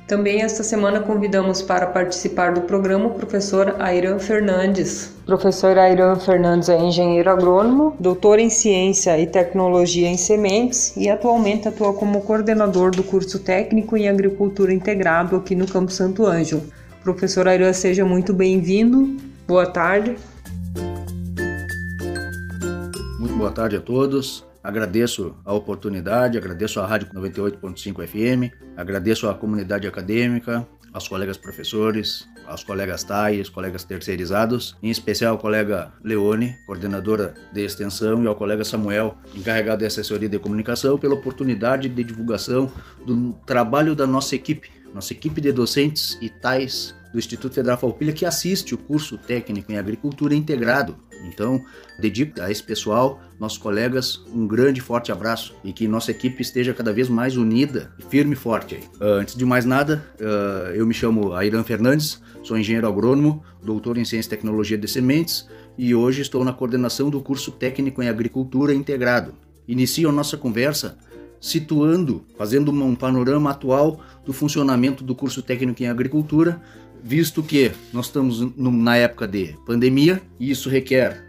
Também 0.07 0.41
esta 0.41 0.63
semana 0.63 1.01
convidamos 1.01 1.63
para 1.63 1.85
participar 1.85 2.55
do 2.55 2.61
programa 2.61 3.07
o 3.07 3.15
professor 3.15 3.75
Airan 3.81 4.21
Fernandes. 4.21 5.13
O 5.25 5.27
professor 5.27 5.77
Airan 5.77 6.15
Fernandes 6.15 6.69
é 6.69 6.79
engenheiro 6.79 7.29
agrônomo, 7.29 7.97
doutor 7.99 8.39
em 8.39 8.49
ciência 8.49 9.19
e 9.19 9.27
tecnologia 9.27 10.07
em 10.07 10.17
sementes 10.17 10.97
e 10.97 11.09
atualmente 11.09 11.67
atua 11.67 11.93
como 11.93 12.21
coordenador 12.21 12.93
do 12.93 13.03
curso 13.03 13.41
técnico 13.41 13.97
em 13.97 14.09
agricultura 14.09 14.73
integrado 14.73 15.35
aqui 15.35 15.57
no 15.57 15.67
Campo 15.67 15.91
Santo 15.91 16.25
Ângelo. 16.25 16.63
Professor 17.03 17.49
Airan, 17.49 17.73
seja 17.73 18.05
muito 18.05 18.33
bem-vindo. 18.33 19.17
Boa 19.45 19.67
tarde. 19.67 20.17
Muito 23.19 23.35
boa 23.35 23.51
tarde 23.51 23.75
a 23.75 23.81
todos. 23.81 24.45
Agradeço 24.67 25.37
a 25.45 25.55
oportunidade, 25.55 26.37
agradeço 26.37 26.81
a 26.81 26.87
Rádio 26.89 27.07
98.5 27.15 28.05
FM, 28.05 28.53
agradeço 28.77 29.29
à 29.29 29.33
comunidade 29.33 29.87
acadêmica, 29.87 30.67
aos 30.93 31.07
colegas 31.07 31.37
professores, 31.37 32.29
aos 32.49 32.65
colegas 32.65 33.05
TAIs, 33.05 33.49
colegas 33.49 33.85
terceirizados, 33.85 34.77
em 34.83 34.91
especial 34.91 35.35
ao 35.35 35.39
colega 35.39 35.93
Leone, 36.03 36.57
coordenadora 36.67 37.35
de 37.53 37.65
extensão, 37.65 38.25
e 38.25 38.27
ao 38.27 38.35
colega 38.35 38.65
Samuel, 38.65 39.17
encarregado 39.37 39.79
de 39.79 39.87
assessoria 39.87 40.29
de 40.29 40.41
comunicação, 40.41 40.99
pela 40.99 41.15
oportunidade 41.15 41.89
de 41.89 42.03
divulgação 42.03 42.69
do 43.07 43.35
trabalho 43.47 43.95
da 43.95 44.05
nossa 44.05 44.35
equipe, 44.35 44.69
nossa 44.93 45.13
equipe 45.13 45.41
de 45.41 45.53
docentes 45.53 46.19
e 46.21 46.29
TAIs 46.29 46.93
do 47.13 47.19
Instituto 47.21 47.55
Federal 47.55 47.79
Farroupilha 47.79 48.13
que 48.13 48.27
assiste 48.27 48.75
o 48.75 48.79
curso 48.79 49.17
técnico 49.17 49.71
em 49.71 49.79
agricultura 49.79 50.35
integrado 50.35 50.97
então, 51.25 51.65
dedico 51.99 52.41
a 52.41 52.51
esse 52.51 52.63
pessoal, 52.63 53.21
nossos 53.39 53.59
colegas, 53.59 54.23
um 54.33 54.47
grande 54.47 54.81
forte 54.81 55.11
abraço 55.11 55.55
e 55.65 55.73
que 55.73 55.89
nossa 55.89 56.11
equipe 56.11 56.43
esteja 56.43 56.75
cada 56.75 56.93
vez 56.93 57.09
mais 57.09 57.37
unida 57.37 57.93
e 57.99 58.03
firme 58.03 58.35
e 58.35 58.37
forte. 58.37 58.77
Uh, 59.01 59.21
antes 59.21 59.35
de 59.35 59.45
mais 59.45 59.65
nada, 59.65 60.05
uh, 60.21 60.71
eu 60.75 60.87
me 60.87 60.95
chamo 60.95 61.33
Airan 61.35 61.65
Fernandes, 61.65 62.23
sou 62.43 62.57
engenheiro 62.57 62.87
agrônomo, 62.87 63.43
doutor 63.63 63.99
em 63.99 64.05
ciência 64.05 64.29
e 64.29 64.31
tecnologia 64.31 64.79
de 64.79 64.89
sementes 64.89 65.49
e 65.77 65.95
hoje 65.95 66.23
estou 66.23 66.45
na 66.45 66.53
coordenação 66.53 67.11
do 67.11 67.21
curso 67.21 67.51
técnico 67.51 68.03
em 68.03 68.09
agricultura 68.09 68.75
integrado. 68.75 69.35
Inicio 69.69 70.09
a 70.09 70.13
nossa 70.13 70.37
conversa 70.37 70.97
situando, 71.41 72.25
fazendo 72.37 72.73
um 72.73 72.95
panorama 72.95 73.51
atual 73.51 74.01
do 74.25 74.33
funcionamento 74.33 75.05
do 75.05 75.15
curso 75.15 75.43
técnico 75.43 75.83
em 75.83 75.89
agricultura 75.89 76.61
visto 77.07 77.41
que 77.41 77.71
nós 77.93 78.07
estamos 78.07 78.41
na 78.57 78.97
época 78.97 79.29
de 79.29 79.57
pandemia 79.65 80.21
e 80.41 80.51
isso 80.51 80.69
requer 80.69 81.25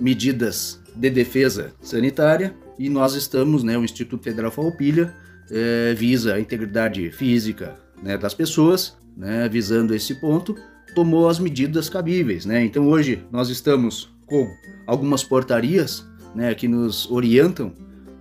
medidas 0.00 0.80
de 0.94 1.10
defesa 1.10 1.72
sanitária 1.80 2.54
e 2.78 2.88
nós 2.88 3.14
estamos, 3.14 3.64
né, 3.64 3.76
o 3.76 3.82
Instituto 3.82 4.22
Federal 4.22 4.52
Farroupilha 4.52 5.12
é, 5.50 5.94
visa 5.94 6.34
a 6.34 6.40
integridade 6.40 7.10
física 7.10 7.76
né, 8.00 8.16
das 8.16 8.34
pessoas, 8.34 8.96
né, 9.16 9.48
visando 9.48 9.94
esse 9.94 10.14
ponto, 10.14 10.56
tomou 10.94 11.28
as 11.28 11.40
medidas 11.40 11.88
cabíveis, 11.88 12.46
né? 12.46 12.64
Então 12.64 12.86
hoje 12.86 13.22
nós 13.30 13.50
estamos 13.50 14.08
com 14.26 14.48
algumas 14.86 15.24
portarias, 15.24 16.06
né, 16.34 16.54
que 16.54 16.68
nos 16.68 17.10
orientam 17.10 17.74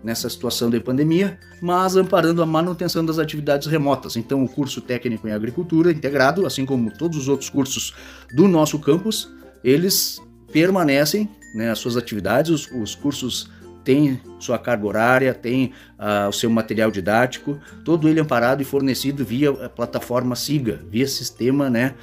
nessa 0.05 0.29
situação 0.29 0.69
de 0.69 0.79
pandemia, 0.79 1.39
mas 1.59 1.95
amparando 1.95 2.43
a 2.43 2.45
manutenção 2.45 3.03
das 3.03 3.17
atividades 3.17 3.67
remotas. 3.67 4.15
Então, 4.15 4.43
o 4.43 4.47
curso 4.47 4.79
técnico 4.79 5.27
em 5.27 5.31
agricultura 5.31 5.91
integrado, 5.91 6.45
assim 6.45 6.63
como 6.63 6.91
todos 6.91 7.17
os 7.17 7.27
outros 7.27 7.49
cursos 7.49 7.91
do 8.31 8.47
nosso 8.47 8.77
campus, 8.77 9.33
eles 9.63 10.21
permanecem, 10.53 11.27
né, 11.55 11.71
as 11.71 11.79
suas 11.79 11.97
atividades, 11.97 12.51
os, 12.51 12.71
os 12.71 12.93
cursos 12.93 13.49
têm 13.83 14.21
sua 14.39 14.59
carga 14.59 14.85
horária, 14.85 15.33
têm 15.33 15.71
uh, 15.97 16.29
o 16.29 16.31
seu 16.31 16.51
material 16.51 16.91
didático, 16.91 17.59
todo 17.83 18.07
ele 18.07 18.19
amparado 18.19 18.61
e 18.61 18.65
fornecido 18.65 19.25
via 19.25 19.51
plataforma 19.69 20.35
SIGA, 20.35 20.81
via 20.87 21.07
sistema, 21.07 21.67
né, 21.67 21.95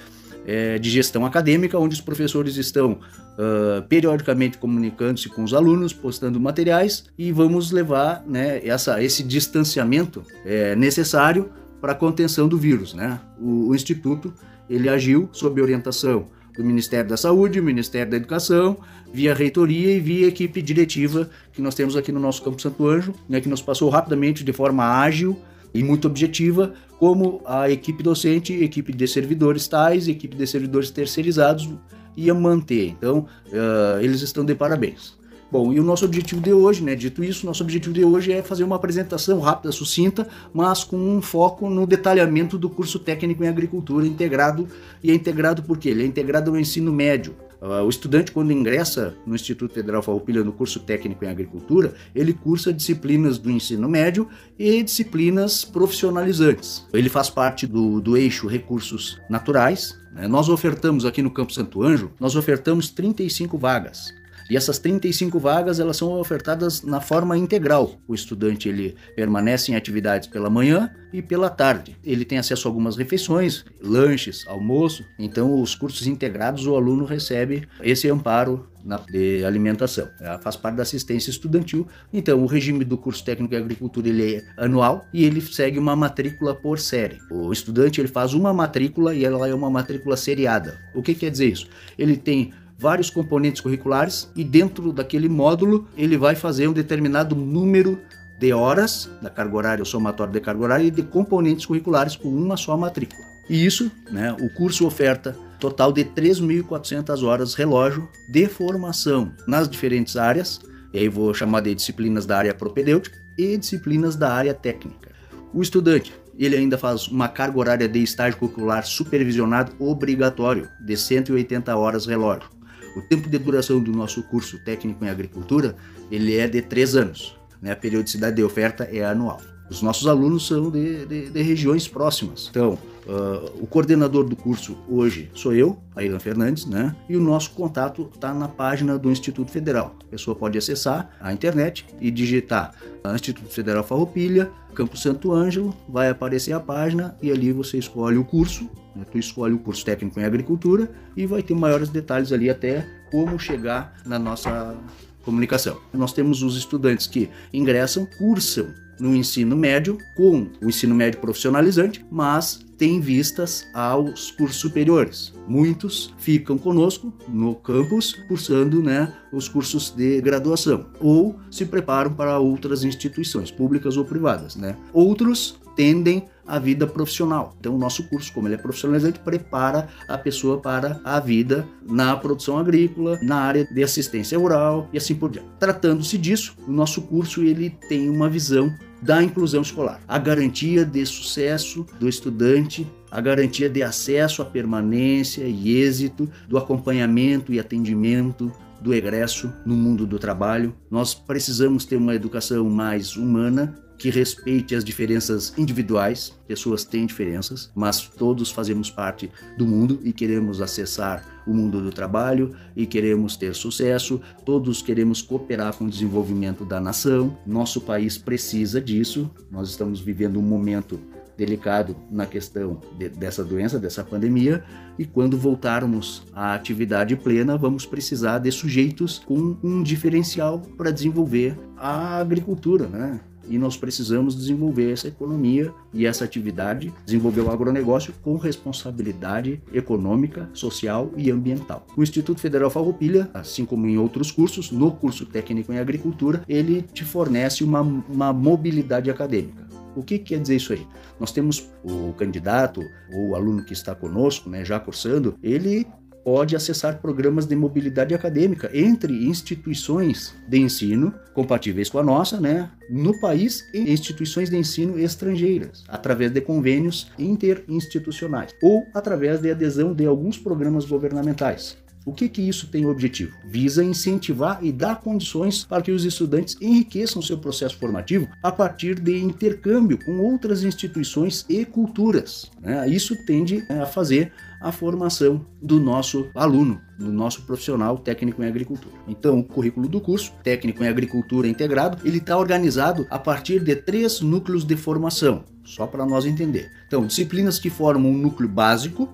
é, 0.47 0.79
de 0.79 0.91
gestão 0.91 1.25
acadêmica, 1.25 1.79
onde 1.79 1.95
os 1.95 2.01
professores 2.01 2.57
estão 2.57 2.93
uh, 2.93 3.83
periodicamente 3.89 4.59
comunicando-se 4.59 5.29
com 5.29 5.45
os 5.45 5.55
alunos, 5.55 5.93
postando 5.93 6.41
materiais 6.41 7.05
e 7.17 7.33
vamos 7.33 7.71
levar 7.71 8.25
né, 8.27 8.61
essa, 8.67 9.03
esse 9.03 9.23
distanciamento 9.23 10.23
é, 10.45 10.75
necessário 10.75 11.51
para 11.81 11.93
a 11.93 11.95
contenção 11.95 12.49
do 12.49 12.57
vírus. 12.57 12.95
Né? 12.95 13.21
O, 13.41 13.69
o, 13.69 13.75
Instituto 13.75 14.33
ele 14.69 14.89
agiu 14.89 15.29
sob 15.33 15.61
orientação 15.61 16.29
do 16.57 16.63
Ministério 16.65 17.09
da 17.09 17.17
Saúde, 17.17 17.61
do 17.61 17.65
Ministério 17.65 18.11
da 18.11 18.17
Educação, 18.17 18.79
via 19.13 19.35
reitoria 19.35 19.93
e 19.97 20.01
via 20.01 20.29
equipe 20.29 20.61
diretiva 20.61 21.31
que 21.53 21.63
nós 21.63 21.75
temos 21.75 21.97
aqui 21.97 22.13
no 22.13 22.21
nosso 22.21 22.43
Campo 22.43 22.61
Santo 22.61 22.87
Anjo, 22.87 23.15
né, 23.29 23.41
que 23.41 23.49
nos 23.49 23.63
passou 23.63 23.89
rapidamente, 23.89 24.45
de 24.45 24.53
forma 24.53 24.85
ágil, 24.85 25.39
e 25.75 25.83
muito 25.83 26.07
objetiva, 26.07 26.73
como 26.99 27.41
a 27.45 27.71
equipe 27.71 28.02
docente, 28.02 28.52
equipe 28.52 28.93
de 28.93 29.07
servidores 29.09 29.67
tais, 29.67 30.09
equipe 30.09 30.37
de 30.37 30.47
servidores 30.47 30.91
terceirizados 30.91 31.69
ia 32.17 32.35
manter. 32.35 32.88
Então, 32.88 33.26
uh, 33.49 34.00
eles 34.00 34.21
estão 34.23 34.45
de 34.45 34.55
parabéns. 34.55 35.21
Bom, 35.50 35.71
e 35.71 35.79
o 35.79 35.83
nosso 35.83 36.07
objetivo 36.07 36.41
de 36.41 36.50
hoje, 36.50 36.83
né? 36.83 36.95
Dito 36.95 37.23
isso, 37.23 37.45
nosso 37.45 37.62
objetivo 37.62 37.95
de 37.95 38.02
hoje 38.02 38.33
é 38.33 38.43
fazer 38.43 38.64
uma 38.64 38.76
apresentação 38.76 39.38
rápida, 39.38 39.71
sucinta, 39.71 40.26
mas 40.52 40.83
com 40.83 40.97
um 40.97 41.21
foco 41.21 41.69
no 41.69 41.87
detalhamento 41.87 42.57
do 42.57 42.71
curso 42.71 42.99
técnico 42.99 43.45
em 43.45 43.49
agricultura 43.49 44.07
integrado. 44.07 44.67
E 45.02 45.11
é 45.11 45.14
integrado 45.14 45.62
porque 45.62 45.91
ele 45.91 46.05
é 46.05 46.07
integrado 46.07 46.50
ao 46.50 46.57
ensino 46.57 46.91
médio. 46.91 47.35
Uh, 47.62 47.85
o 47.85 47.88
estudante, 47.88 48.33
quando 48.33 48.52
ingressa 48.52 49.14
no 49.25 49.37
Instituto 49.37 49.73
Federal 49.73 50.02
Farroupilha 50.02 50.42
no 50.42 50.52
curso 50.52 50.81
técnico 50.81 51.25
em 51.25 51.28
agricultura, 51.28 51.95
ele 52.12 52.33
cursa 52.33 52.73
disciplinas 52.73 53.38
do 53.38 53.49
ensino 53.52 53.88
médio 53.88 54.28
e 54.59 54.83
disciplinas 54.83 55.64
profissionalizantes. 55.64 56.85
Ele 56.92 57.09
faz 57.09 57.31
parte 57.31 57.64
do, 57.64 58.00
do 58.00 58.16
eixo 58.16 58.49
recursos 58.49 59.21
naturais. 59.31 59.97
Né? 60.12 60.26
Nós 60.26 60.49
ofertamos 60.49 61.04
aqui 61.04 61.23
no 61.23 61.31
Campo 61.31 61.52
Santo 61.52 61.85
Anjo, 61.85 62.11
nós 62.19 62.35
ofertamos 62.35 62.90
35 62.90 63.57
vagas. 63.57 64.12
E 64.52 64.56
essas 64.56 64.78
35 64.78 65.38
vagas 65.38 65.80
elas 65.80 65.97
são 65.97 66.12
ofertadas 66.21 66.82
na 66.82 67.00
forma 67.00 67.38
integral. 67.38 67.99
O 68.06 68.14
estudante 68.14 68.68
ele 68.68 68.94
permanece 69.16 69.73
em 69.73 69.76
atividades 69.76 70.28
pela 70.28 70.50
manhã 70.50 70.90
e 71.11 71.23
pela 71.23 71.49
tarde. 71.49 71.97
Ele 72.04 72.23
tem 72.23 72.37
acesso 72.37 72.68
a 72.68 72.71
algumas 72.71 72.94
refeições, 72.94 73.64
lanches, 73.82 74.44
almoço. 74.47 75.06
Então, 75.18 75.59
os 75.59 75.75
cursos 75.75 76.06
integrados 76.06 76.66
o 76.66 76.76
aluno 76.76 77.06
recebe 77.06 77.66
esse 77.82 78.11
amparo 78.11 78.68
na, 78.85 78.97
de 78.97 79.42
alimentação. 79.42 80.09
Ela 80.21 80.38
faz 80.38 80.54
parte 80.54 80.76
da 80.76 80.82
assistência 80.82 81.30
estudantil. 81.30 81.88
Então, 82.12 82.42
o 82.42 82.47
regime 82.47 82.85
do 82.85 82.99
curso 82.99 83.25
técnico 83.25 83.54
em 83.54 83.59
agricultura 83.59 84.09
ele 84.09 84.37
é 84.37 84.44
anual 84.59 85.06
e 85.14 85.25
ele 85.25 85.40
segue 85.40 85.78
uma 85.78 85.97
matrícula 85.97 86.54
por 86.54 86.78
série. 86.78 87.18
O 87.30 87.50
estudante 87.52 88.02
ele 88.02 88.09
faz 88.09 88.35
uma 88.35 88.52
matrícula 88.52 89.14
e 89.14 89.25
ela 89.25 89.49
é 89.49 89.54
uma 89.54 89.71
matrícula 89.71 90.14
seriada. 90.14 90.78
O 90.94 91.02
que 91.02 91.14
quer 91.14 91.30
dizer 91.30 91.47
isso? 91.47 91.68
Ele 91.97 92.18
tem 92.18 92.52
vários 92.83 93.09
componentes 93.09 93.61
curriculares 93.61 94.29
e 94.35 94.43
dentro 94.43 94.93
daquele 94.93 95.29
módulo 95.29 95.87
ele 95.97 96.19
vai 96.19 96.35
fazer 96.35 96.67
um 96.67 96.73
determinado 96.73 97.37
número 97.37 98.01
de 98.39 98.53
horas 98.53 99.09
da 99.23 99.31
carga 99.31 99.57
horária, 99.57 99.83
o 99.83 99.87
somatório 99.87 100.33
de 100.33 100.41
carga 100.41 100.65
horária 100.65 100.85
e 100.85 100.91
de 100.91 101.05
componentes 101.05 101.65
curriculares 101.65 102.17
com 102.17 102.29
uma 102.29 102.57
só 102.57 102.77
matrícula. 102.77 103.23
E 103.49 103.65
isso, 103.65 103.91
né, 104.11 104.37
o 104.41 104.51
curso 104.51 104.85
oferta 104.85 105.37
total 105.61 105.93
de 105.93 106.05
3.400 106.05 107.23
horas 107.23 107.55
relógio 107.55 108.09
de 108.29 108.49
formação 108.49 109.33
nas 109.47 109.69
diferentes 109.69 110.17
áreas, 110.17 110.61
e 110.93 110.99
aí 110.99 111.09
vou 111.09 111.33
chamar 111.33 111.61
de 111.61 111.73
disciplinas 111.73 112.27
da 112.27 112.37
área 112.37 112.53
propedêutica 112.53 113.17
e 113.39 113.57
disciplinas 113.57 114.17
da 114.17 114.33
área 114.33 114.55
técnica. 114.55 115.12
O 115.55 115.62
estudante 115.62 116.12
ele 116.37 116.57
ainda 116.57 116.77
faz 116.77 117.07
uma 117.07 117.29
carga 117.29 117.59
horária 117.59 117.89
de 117.89 118.03
estágio 118.03 118.39
curricular 118.39 118.85
supervisionado 118.85 119.73
obrigatório 119.79 120.69
de 120.81 120.97
180 120.97 121.77
horas 121.77 122.07
relógio. 122.07 122.49
O 122.97 123.01
tempo 123.01 123.29
de 123.29 123.39
duração 123.39 123.81
do 123.81 123.93
nosso 123.93 124.23
curso 124.25 124.59
técnico 124.59 125.05
em 125.05 125.09
agricultura 125.09 125.77
ele 126.11 126.37
é 126.37 126.47
de 126.47 126.61
três 126.63 126.95
anos. 126.95 127.37
Né? 127.61 127.73
A 127.73 127.77
periodicidade 127.77 128.37
de 128.37 128.43
oferta 128.43 128.85
é 128.85 129.05
anual. 129.05 129.41
Os 129.71 129.81
nossos 129.81 130.07
alunos 130.07 130.47
são 130.47 130.71
de, 130.71 131.07
de, 131.07 131.31
de 131.31 131.43
regiões 131.43 131.89
próximas. 131.89 132.49
Então, 132.51 132.79
Uh, 133.06 133.62
o 133.62 133.66
coordenador 133.66 134.25
do 134.25 134.37
curso 134.37 134.76
hoje 134.88 135.28
sou 135.35 135.52
eu, 135.52 135.76
Ailan 135.97 136.21
Fernandes, 136.21 136.66
né? 136.66 136.94
E 137.09 137.16
o 137.16 137.21
nosso 137.21 137.50
contato 137.50 138.09
está 138.14 138.32
na 138.32 138.47
página 138.47 138.97
do 138.97 139.11
Instituto 139.11 139.50
Federal. 139.50 139.97
A 140.06 140.11
pessoa 140.11 140.37
pode 140.37 140.56
acessar 140.56 141.11
a 141.21 141.32
internet 141.32 141.85
e 142.00 142.11
digitar 142.11 142.75
Instituto 143.14 143.52
Federal 143.52 143.82
Farroupilha, 143.82 144.50
Campo 144.75 144.97
Santo 144.97 145.32
Ângelo, 145.32 145.75
vai 145.88 146.09
aparecer 146.09 146.52
a 146.52 146.61
página 146.61 147.16
e 147.21 147.30
ali 147.30 147.52
você 147.52 147.76
escolhe 147.76 148.16
o 148.16 148.25
curso, 148.25 148.71
né? 148.94 149.04
tu 149.11 149.18
escolhe 149.18 149.52
o 149.52 149.59
curso 149.59 149.85
técnico 149.85 150.21
em 150.21 150.25
agricultura 150.25 150.90
e 151.16 151.26
vai 151.26 151.42
ter 151.42 151.54
maiores 151.54 151.88
detalhes 151.88 152.32
ali 152.32 152.49
até 152.49 152.87
como 153.11 153.38
chegar 153.38 153.94
na 154.06 154.18
nossa 154.18 154.76
comunicação. 155.25 155.78
Nós 155.92 156.12
temos 156.12 156.42
os 156.42 156.56
estudantes 156.56 157.06
que 157.06 157.28
ingressam, 157.52 158.06
cursam 158.18 158.68
no 158.99 159.14
ensino 159.14 159.56
médio 159.56 159.99
com 160.16 160.49
o 160.62 160.68
ensino 160.68 160.94
médio 160.94 161.21
profissionalizante, 161.21 162.04
mas 162.11 162.64
têm 162.83 162.99
vistas 162.99 163.65
aos 163.73 164.33
cursos 164.33 164.57
superiores. 164.57 165.33
Muitos 165.47 166.12
ficam 166.19 166.59
conosco 166.59 167.12
no 167.29 167.55
campus 167.55 168.12
cursando 168.27 168.83
né, 168.83 169.15
os 169.33 169.49
cursos 169.49 169.91
de 169.91 170.21
graduação 170.21 170.87
ou 170.99 171.39
se 171.49 171.65
preparam 171.65 172.12
para 172.12 172.41
outras 172.41 172.83
instituições, 172.83 173.53
públicas 173.53 173.97
ou 173.97 174.05
privadas. 174.05 174.57
Né? 174.57 174.77
Outros 174.93 175.61
tendem 175.77 176.25
a 176.45 176.59
vida 176.59 176.85
profissional. 176.85 177.55
Então, 177.61 177.77
o 177.77 177.79
nosso 177.79 178.03
curso, 178.09 178.33
como 178.33 178.49
ele 178.49 178.57
é 178.57 178.59
profissionalizante, 178.59 179.21
prepara 179.21 179.87
a 180.09 180.19
pessoa 180.19 180.59
para 180.59 181.01
a 181.05 181.21
vida 181.21 181.65
na 181.89 182.17
produção 182.17 182.59
agrícola, 182.59 183.17
na 183.23 183.37
área 183.37 183.65
de 183.65 183.81
assistência 183.85 184.37
rural 184.37 184.89
e 184.93 184.99
assim 184.99 185.15
por 185.15 185.31
diante. 185.31 185.49
Tratando-se 185.61 186.19
disso, 186.19 186.57
o 186.67 186.73
nosso 186.73 187.03
curso 187.03 187.45
ele 187.45 187.71
tem 187.89 188.11
uma 188.11 188.29
visão 188.29 188.75
da 189.02 189.21
inclusão 189.21 189.62
escolar, 189.62 190.00
a 190.06 190.16
garantia 190.16 190.85
de 190.85 191.04
sucesso 191.04 191.85
do 191.99 192.09
estudante, 192.09 192.87
a 193.11 193.21
garantia 193.21 193.68
de 193.68 193.82
acesso 193.82 194.40
à 194.40 194.44
permanência 194.44 195.42
e 195.42 195.76
êxito, 195.76 196.30
do 196.49 196.56
acompanhamento 196.56 197.52
e 197.52 197.59
atendimento 197.59 198.52
do 198.80 198.94
egresso 198.94 199.52
no 199.66 199.75
mundo 199.75 200.06
do 200.06 200.18
trabalho. 200.18 200.75
Nós 200.88 201.14
precisamos 201.14 201.85
ter 201.85 201.97
uma 201.97 202.14
educação 202.14 202.71
mais 202.71 203.16
humana 203.16 203.75
que 204.02 204.11
respeite 204.11 204.75
as 204.75 204.82
diferenças 204.82 205.54
individuais. 205.56 206.37
Pessoas 206.49 206.82
têm 206.82 207.06
diferenças, 207.06 207.71
mas 207.73 208.00
todos 208.00 208.50
fazemos 208.50 208.90
parte 208.90 209.30
do 209.56 209.64
mundo 209.64 210.00
e 210.02 210.12
queremos 210.12 210.61
acessar 210.61 211.25
o 211.47 211.54
mundo 211.54 211.80
do 211.80 211.92
trabalho 211.92 212.52
e 212.75 212.85
queremos 212.85 213.37
ter 213.37 213.54
sucesso. 213.54 214.21
Todos 214.44 214.82
queremos 214.82 215.23
cooperar 215.23 215.76
com 215.76 215.85
o 215.85 215.88
desenvolvimento 215.88 216.64
da 216.64 216.80
nação. 216.80 217.38
Nosso 217.47 217.80
país 217.80 218.18
precisa 218.18 218.80
disso. 218.80 219.30
Nós 219.49 219.68
estamos 219.68 220.00
vivendo 220.00 220.37
um 220.37 220.42
momento 220.42 220.99
delicado 221.37 221.94
na 222.11 222.26
questão 222.26 222.80
de, 222.99 223.09
dessa 223.09 223.44
doença, 223.44 223.78
dessa 223.78 224.02
pandemia, 224.02 224.64
e 224.99 225.04
quando 225.04 225.38
voltarmos 225.38 226.25
à 226.35 226.54
atividade 226.54 227.14
plena, 227.14 227.56
vamos 227.56 227.87
precisar 227.87 228.40
de 228.40 228.50
sujeitos 228.50 229.21
com 229.21 229.56
um 229.62 229.80
diferencial 229.80 230.59
para 230.76 230.90
desenvolver 230.90 231.56
a 231.76 232.18
agricultura, 232.18 232.88
né? 232.88 233.21
E 233.49 233.59
nós 233.59 233.77
precisamos 233.77 234.37
desenvolver 234.37 234.93
essa 234.93 235.09
economia 235.09 235.73
e 235.93 236.07
essa 236.07 236.25
atividade, 236.25 236.93
desenvolver 237.05 237.41
o 237.43 237.51
agronegócio 237.51 238.15
com 238.23 238.37
responsabilidade 238.37 239.61
econômica, 239.73 240.49
social 240.53 241.11
e 241.17 241.31
ambiental. 241.31 241.87
O 241.97 242.03
Instituto 242.03 242.41
Federal 242.41 242.71
Farroupilha, 242.71 243.31
assim 243.35 243.65
como 243.65 243.87
em 243.87 243.99
outros 243.99 244.31
cursos, 244.31 244.71
no 244.71 244.93
curso 244.93 245.27
técnico 245.27 245.73
em 245.73 245.79
agricultura, 245.79 246.43
ele 246.49 246.83
te 246.93 247.05
fornece 247.05 247.65
uma, 247.65 247.81
uma 247.81 248.33
mobilidade 248.33 249.11
acadêmica. 249.11 249.67
O 249.95 250.03
que 250.03 250.19
quer 250.19 250.41
dizer 250.41 250.57
isso 250.57 250.73
aí? 250.73 250.87
Nós 251.21 251.33
temos 251.33 251.71
o 251.85 252.13
candidato 252.15 252.81
ou 253.13 253.31
o 253.31 253.35
aluno 253.35 253.65
que 253.65 253.73
está 253.73 253.95
conosco, 253.95 254.49
né, 254.49 254.65
já 254.65 254.81
cursando, 254.81 255.37
ele 255.43 255.87
pode 256.25 256.57
acessar 256.57 257.00
programas 257.00 257.47
de 257.47 257.57
mobilidade 257.57 258.14
acadêmica 258.14 258.71
entre 258.73 259.26
instituições 259.26 260.35
de 260.49 260.59
ensino 260.59 261.14
compatíveis 261.35 261.88
com 261.88 261.99
a 261.99 262.02
nossa, 262.02 262.41
né, 262.41 262.71
no 262.91 263.19
país 263.21 263.64
e 263.73 263.93
instituições 263.93 264.50
de 264.50 264.57
ensino 264.57 264.99
estrangeiras, 264.99 265.85
através 265.88 266.31
de 266.31 266.41
convênios 266.41 267.11
interinstitucionais 267.19 268.55
ou 268.62 268.87
através 268.95 269.41
de 269.41 269.50
adesão 269.50 269.95
de 269.95 270.07
alguns 270.07 270.38
programas 270.38 270.85
governamentais. 270.85 271.76
O 272.04 272.12
que, 272.12 272.28
que 272.28 272.42
isso 272.42 272.66
tem 272.66 272.85
objetivo? 272.87 273.36
Visa 273.45 273.84
incentivar 273.84 274.58
e 274.62 274.73
dar 274.73 275.00
condições 275.00 275.65
para 275.65 275.82
que 275.82 275.93
os 275.93 276.04
estudantes 276.04 276.56
enriqueçam 276.60 277.23
seu 277.23 277.38
processo 277.38 277.76
formativo 277.76 278.28
a 278.43 278.50
partir 278.50 278.99
de 278.99 279.19
intercâmbio 279.19 279.99
com 280.04 280.19
outras 280.19 280.65
instituições 280.65 281.45
e 281.49 281.65
culturas. 281.65 282.50
Né? 282.60 282.88
Isso 282.88 283.17
tende 283.25 283.65
a 283.69 283.86
fazer 283.86 284.32
a 284.60 284.71
formação 284.71 285.45
do 285.60 285.80
nosso 285.80 286.28
aluno, 286.34 286.80
do 286.99 287.10
nosso 287.12 287.43
profissional 287.43 287.99
técnico 287.99 288.43
em 288.43 288.47
agricultura. 288.47 288.95
Então, 289.08 289.41
o 289.41 289.45
currículo 289.45 289.88
do 289.88 290.00
curso, 290.00 290.32
técnico 290.43 290.84
em 290.84 290.88
agricultura 290.88 291.49
integrado, 291.49 291.99
ele 292.04 292.19
está 292.19 292.38
organizado 292.38 293.06
a 293.10 293.19
partir 293.19 293.62
de 293.62 293.75
três 293.75 294.21
núcleos 294.21 294.65
de 294.65 294.76
formação, 294.76 295.45
só 295.65 295.86
para 295.86 296.06
nós 296.06 296.25
entender. 296.25 296.71
Então, 296.86 297.06
disciplinas 297.06 297.58
que 297.58 297.71
formam 297.71 298.12
um 298.12 298.19
núcleo 298.19 298.49
básico, 298.49 299.08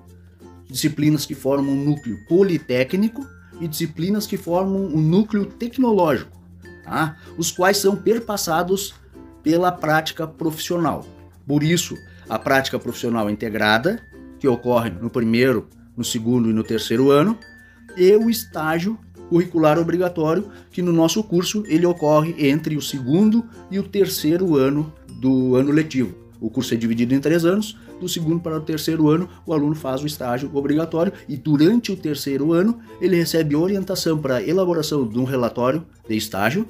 disciplinas 0.69 1.25
que 1.25 1.33
formam 1.33 1.73
um 1.73 1.83
núcleo 1.83 2.17
politécnico 2.27 3.25
e 3.59 3.67
disciplinas 3.67 4.27
que 4.27 4.37
formam 4.37 4.85
um 4.85 5.01
núcleo 5.01 5.45
tecnológico, 5.45 6.39
tá? 6.83 7.17
os 7.37 7.51
quais 7.51 7.77
são 7.77 7.95
perpassados 7.95 8.93
pela 9.43 9.71
prática 9.71 10.27
profissional. 10.27 11.05
Por 11.45 11.63
isso, 11.63 11.95
a 12.29 12.37
prática 12.37 12.77
profissional 12.77 13.29
integrada, 13.29 14.01
que 14.39 14.47
ocorre 14.47 14.91
no 14.91 15.09
primeiro, 15.09 15.67
no 15.97 16.03
segundo 16.03 16.49
e 16.49 16.53
no 16.53 16.63
terceiro 16.63 17.09
ano, 17.09 17.37
e 17.97 18.15
o 18.15 18.29
estágio 18.29 18.97
curricular 19.29 19.77
obrigatório, 19.77 20.49
que 20.71 20.81
no 20.81 20.91
nosso 20.91 21.23
curso 21.23 21.63
ele 21.67 21.85
ocorre 21.85 22.35
entre 22.37 22.75
o 22.75 22.81
segundo 22.81 23.45
e 23.69 23.77
o 23.77 23.83
terceiro 23.83 24.55
ano 24.55 24.93
do 25.19 25.55
ano 25.55 25.71
letivo. 25.71 26.15
O 26.39 26.49
curso 26.49 26.73
é 26.73 26.77
dividido 26.77 27.13
em 27.13 27.19
três 27.19 27.45
anos, 27.45 27.77
do 27.99 28.07
segundo 28.07 28.39
para 28.39 28.57
o 28.57 28.61
terceiro 28.61 29.09
ano, 29.09 29.29
o 29.45 29.53
aluno 29.53 29.75
faz 29.75 30.01
o 30.01 30.07
estágio 30.07 30.49
obrigatório 30.53 31.13
e 31.27 31.35
durante 31.35 31.91
o 31.91 31.97
terceiro 31.97 32.53
ano 32.53 32.79
ele 33.01 33.15
recebe 33.15 33.55
orientação 33.55 34.17
para 34.17 34.41
elaboração 34.41 35.07
de 35.07 35.19
um 35.19 35.23
relatório 35.23 35.85
de 36.07 36.15
estágio, 36.15 36.65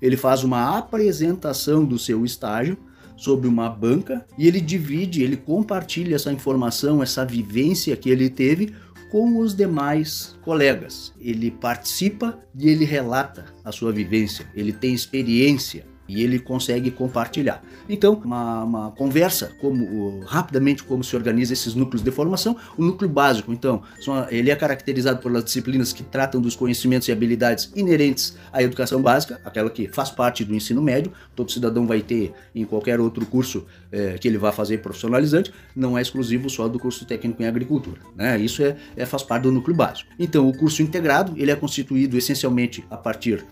ele 0.00 0.16
faz 0.16 0.42
uma 0.42 0.76
apresentação 0.76 1.84
do 1.84 1.98
seu 1.98 2.24
estágio 2.24 2.76
sobre 3.16 3.46
uma 3.46 3.68
banca 3.70 4.26
e 4.36 4.48
ele 4.48 4.60
divide, 4.60 5.22
ele 5.22 5.36
compartilha 5.36 6.16
essa 6.16 6.32
informação, 6.32 7.02
essa 7.02 7.24
vivência 7.24 7.96
que 7.96 8.10
ele 8.10 8.28
teve 8.28 8.74
com 9.12 9.38
os 9.38 9.54
demais 9.54 10.36
colegas. 10.42 11.12
Ele 11.20 11.50
participa 11.50 12.38
e 12.58 12.68
ele 12.68 12.84
relata 12.84 13.44
a 13.64 13.70
sua 13.70 13.92
vivência, 13.92 14.46
ele 14.54 14.72
tem 14.72 14.92
experiência 14.92 15.91
e 16.08 16.22
ele 16.22 16.38
consegue 16.38 16.90
compartilhar. 16.90 17.62
Então, 17.88 18.20
uma, 18.24 18.64
uma 18.64 18.90
conversa, 18.92 19.52
como 19.60 20.20
rapidamente 20.24 20.82
como 20.82 21.02
se 21.02 21.14
organiza 21.16 21.52
esses 21.52 21.74
núcleos 21.74 22.02
de 22.02 22.10
formação, 22.10 22.56
o 22.76 22.84
núcleo 22.84 23.08
básico, 23.08 23.52
então, 23.52 23.82
ele 24.30 24.50
é 24.50 24.56
caracterizado 24.56 25.20
pelas 25.20 25.44
disciplinas 25.44 25.92
que 25.92 26.02
tratam 26.02 26.40
dos 26.40 26.56
conhecimentos 26.56 27.08
e 27.08 27.12
habilidades 27.12 27.72
inerentes 27.74 28.36
à 28.52 28.62
educação 28.62 29.00
básica, 29.00 29.40
aquela 29.44 29.70
que 29.70 29.88
faz 29.88 30.10
parte 30.10 30.44
do 30.44 30.54
ensino 30.54 30.82
médio, 30.82 31.12
todo 31.34 31.50
cidadão 31.50 31.86
vai 31.86 32.00
ter 32.00 32.32
em 32.54 32.64
qualquer 32.64 33.00
outro 33.00 33.24
curso 33.26 33.64
é, 33.90 34.18
que 34.18 34.28
ele 34.28 34.38
vá 34.38 34.52
fazer 34.52 34.78
profissionalizante, 34.78 35.52
não 35.74 35.96
é 35.96 36.02
exclusivo 36.02 36.48
só 36.50 36.68
do 36.68 36.78
curso 36.78 37.04
técnico 37.04 37.42
em 37.42 37.46
agricultura, 37.46 38.00
né? 38.16 38.38
Isso 38.38 38.62
é, 38.62 38.76
é 38.96 39.06
faz 39.06 39.22
parte 39.22 39.44
do 39.44 39.52
núcleo 39.52 39.76
básico. 39.76 40.10
Então, 40.18 40.48
o 40.48 40.56
curso 40.56 40.82
integrado, 40.82 41.34
ele 41.36 41.50
é 41.50 41.56
constituído 41.56 42.16
essencialmente 42.16 42.84
a 42.90 42.96
partir 42.96 43.44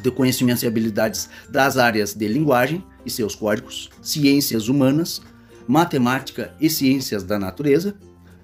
de 0.00 0.10
conhecimentos 0.10 0.62
e 0.62 0.66
habilidades 0.66 1.28
das 1.48 1.76
áreas 1.76 2.14
de 2.14 2.26
linguagem 2.28 2.84
e 3.04 3.10
seus 3.10 3.34
códigos, 3.34 3.90
ciências 4.00 4.68
humanas, 4.68 5.20
matemática 5.66 6.54
e 6.60 6.68
ciências 6.70 7.22
da 7.22 7.38
natureza. 7.38 7.94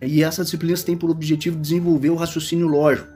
E 0.01 0.23
essas 0.23 0.47
disciplinas 0.47 0.83
têm 0.83 0.97
por 0.97 1.11
objetivo 1.11 1.59
desenvolver 1.59 2.11
o 2.11 2.15
raciocínio 2.15 2.69
lógico, 2.69 3.09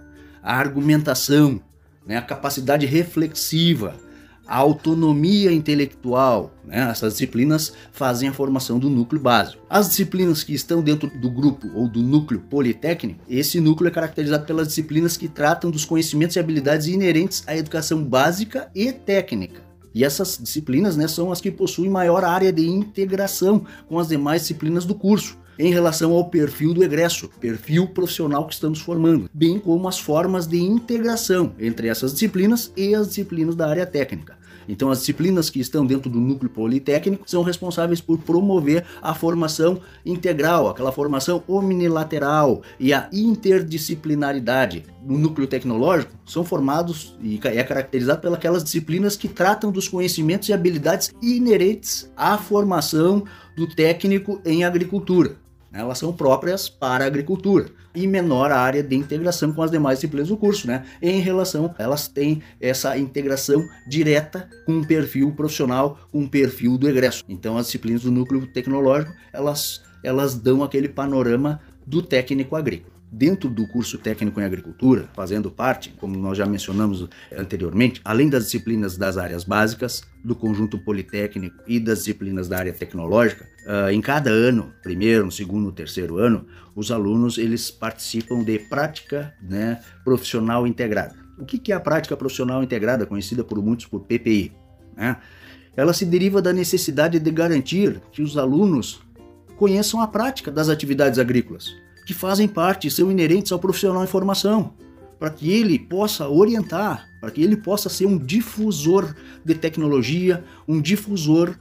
a 0.43 0.57
argumentação, 0.57 1.61
né, 2.05 2.17
a 2.17 2.23
capacidade 2.23 2.87
reflexiva, 2.87 3.95
a 4.53 4.59
autonomia 4.59 5.51
intelectual. 5.51 6.53
Né? 6.63 6.87
Essas 6.91 7.15
disciplinas 7.15 7.73
fazem 7.91 8.29
a 8.29 8.35
formação 8.35 8.79
do 8.79 8.91
núcleo 8.91 9.19
básico. 9.19 9.63
As 9.69 9.89
disciplinas 9.89 10.45
que 10.45 10.53
estão 10.53 10.83
dentro 10.83 11.09
do 11.09 11.31
grupo 11.31 11.71
ou 11.75 11.89
do 11.89 12.03
núcleo 12.03 12.39
politécnico, 12.51 13.25
esse 13.27 13.59
núcleo 13.63 13.89
é 13.89 13.91
caracterizado 13.91 14.45
pelas 14.45 14.69
disciplinas 14.69 15.17
que 15.17 15.27
tratam 15.27 15.71
dos 15.71 15.87
conhecimentos 15.87 16.37
e 16.37 16.39
habilidades 16.39 16.87
inerentes 16.87 17.43
à 17.47 17.57
educação 17.57 18.05
básica 18.05 18.71
e 18.75 18.93
técnica. 18.93 19.63
E 19.95 20.05
essas 20.05 20.37
disciplinas 20.37 20.99
né, 20.99 21.09
são 21.09 21.33
as 21.33 21.41
que 21.41 21.51
possuem 21.51 21.89
maior 21.89 22.23
área 22.23 22.53
de 22.53 22.69
integração 22.69 23.65
com 23.89 23.99
as 23.99 24.09
demais 24.09 24.43
disciplinas 24.43 24.85
do 24.85 24.95
curso 24.95 25.39
em 25.59 25.73
relação 25.73 26.13
ao 26.13 26.29
perfil 26.29 26.75
do 26.75 26.83
egresso, 26.83 27.31
perfil 27.41 27.87
profissional 27.89 28.47
que 28.47 28.55
estamos 28.55 28.81
formando, 28.81 29.31
bem 29.33 29.59
como 29.59 29.89
as 29.89 29.99
formas 29.99 30.47
de 30.47 30.59
integração 30.59 31.55
entre 31.59 31.89
essas 31.89 32.13
disciplinas 32.13 32.73
e 32.77 32.95
as 32.95 33.09
disciplinas 33.09 33.55
da 33.55 33.69
área 33.69 33.87
técnica. 33.87 34.42
Então, 34.69 34.91
as 34.91 35.01
disciplinas 35.01 35.51
que 35.51 35.61
estão 35.61 35.85
dentro 35.85 36.11
do 36.11 36.21
núcleo 36.21 36.51
politécnico 36.51 37.25
são 37.27 37.43
responsáveis 37.43 38.01
por 38.01 38.19
promover 38.19 38.85
a 39.01 39.15
formação 39.15 39.81
integral, 40.05 40.69
aquela 40.69 40.93
formação 40.93 41.43
omnilateral 41.47 42.63
e 42.79 42.93
a 42.93 43.09
interdisciplinaridade. 43.13 44.85
No 45.05 45.19
núcleo 45.19 45.47
tecnológico, 45.47 46.13
são 46.25 46.45
formados 46.45 47.17
e 47.21 47.41
é 47.43 47.63
caracterizado 47.65 48.21
pelas 48.21 48.65
disciplinas 48.65 49.17
que 49.17 49.29
tratam 49.29 49.71
dos 49.71 49.89
conhecimentos 49.89 50.49
e 50.49 50.53
habilidades 50.53 51.13
inerentes 51.21 52.11
à 52.17 52.39
formação 52.39 53.25
do 53.57 53.67
técnico 53.67 54.41
em 54.45 54.65
agricultura. 54.65 55.37
Elas 55.73 55.99
são 55.99 56.13
próprias 56.13 56.69
para 56.69 57.05
a 57.05 57.07
agricultura 57.07 57.82
e 57.95 58.07
menor 58.07 58.51
a 58.51 58.59
área 58.59 58.83
de 58.83 58.97
integração 58.97 59.53
com 59.53 59.63
as 59.63 59.71
demais 59.71 59.99
disciplinas 59.99 60.29
do 60.29 60.37
curso, 60.37 60.67
né? 60.67 60.85
Em 61.01 61.21
relação, 61.21 61.75
elas 61.79 62.09
têm 62.09 62.43
essa 62.61 62.97
integração 62.97 63.65
direta 63.87 64.49
com 64.67 64.73
um 64.73 64.85
perfil 64.85 65.33
profissional, 65.33 65.99
com 66.11 66.21
um 66.21 66.29
perfil 66.29 66.79
do 66.79 66.89
egresso. 66.89 67.25
Então, 67.29 67.57
as 67.57 67.67
disciplinas 67.67 68.03
do 68.03 68.11
núcleo 68.11 68.47
tecnológico, 68.47 69.13
elas, 69.33 69.83
elas 70.03 70.35
dão 70.35 70.63
aquele 70.63 70.89
panorama 70.89 71.61
do 71.87 72.03
técnico 72.03 72.57
agrícola 72.57 72.92
dentro 73.13 73.51
do 73.51 73.67
curso 73.67 73.99
técnico 73.99 74.41
em 74.41 74.45
agricultura, 74.45 75.07
fazendo 75.13 75.51
parte, 75.51 75.91
como 76.01 76.17
nós 76.17 76.39
já 76.39 76.47
mencionamos 76.47 77.07
anteriormente, 77.37 78.01
além 78.03 78.31
das 78.31 78.45
disciplinas 78.45 78.97
das 78.97 79.19
áreas 79.19 79.45
básicas, 79.45 80.03
do 80.25 80.35
conjunto 80.35 80.79
politécnico 80.79 81.55
e 81.67 81.79
das 81.79 81.99
disciplinas 81.99 82.49
da 82.49 82.59
área 82.59 82.73
tecnológica, 82.73 83.47
uh, 83.67 83.91
em 83.91 84.01
cada 84.01 84.31
ano, 84.31 84.73
primeiro, 84.83 85.31
segundo, 85.31 85.71
terceiro 85.71 86.17
ano, 86.17 86.47
os 86.75 86.91
alunos 86.91 87.37
eles 87.37 87.71
participam 87.71 88.43
de 88.43 88.59
prática 88.59 89.35
né, 89.43 89.83
profissional 90.03 90.67
integrada. 90.67 91.15
O 91.39 91.45
que 91.45 91.71
é 91.71 91.75
a 91.75 91.81
prática 91.81 92.17
profissional 92.17 92.63
integrada, 92.63 93.05
conhecida 93.05 93.45
por 93.45 93.61
muitos 93.61 93.85
por 93.85 94.01
PPI? 94.01 94.53
Né? 94.97 95.17
Ela 95.77 95.93
se 95.93 96.07
deriva 96.07 96.41
da 96.41 96.53
necessidade 96.53 97.19
de 97.19 97.31
garantir 97.31 98.01
que 98.11 98.23
os 98.23 98.39
alunos 98.39 99.03
conheçam 99.57 100.01
a 100.01 100.07
prática 100.07 100.51
das 100.51 100.69
atividades 100.69 101.19
agrícolas 101.19 101.75
que 102.05 102.15
fazem 102.15 102.49
parte, 102.49 102.91
são 102.91 103.11
inerentes 103.11 103.53
ao 103.53 103.59
profissional 103.59 104.03
em 104.03 104.09
formação, 104.09 104.75
para 105.19 105.31
que 105.31 105.51
ele 105.51 105.79
possa 105.79 106.29
orientar, 106.29 107.09
para 107.21 107.31
que 107.31 107.43
ele 107.43 107.57
possa 107.57 107.89
ser 107.89 108.07
um 108.07 108.19
difusor 108.19 109.15
de 109.45 109.55
tecnologia, 109.55 110.45
um 110.67 110.81
difusor 110.81 111.57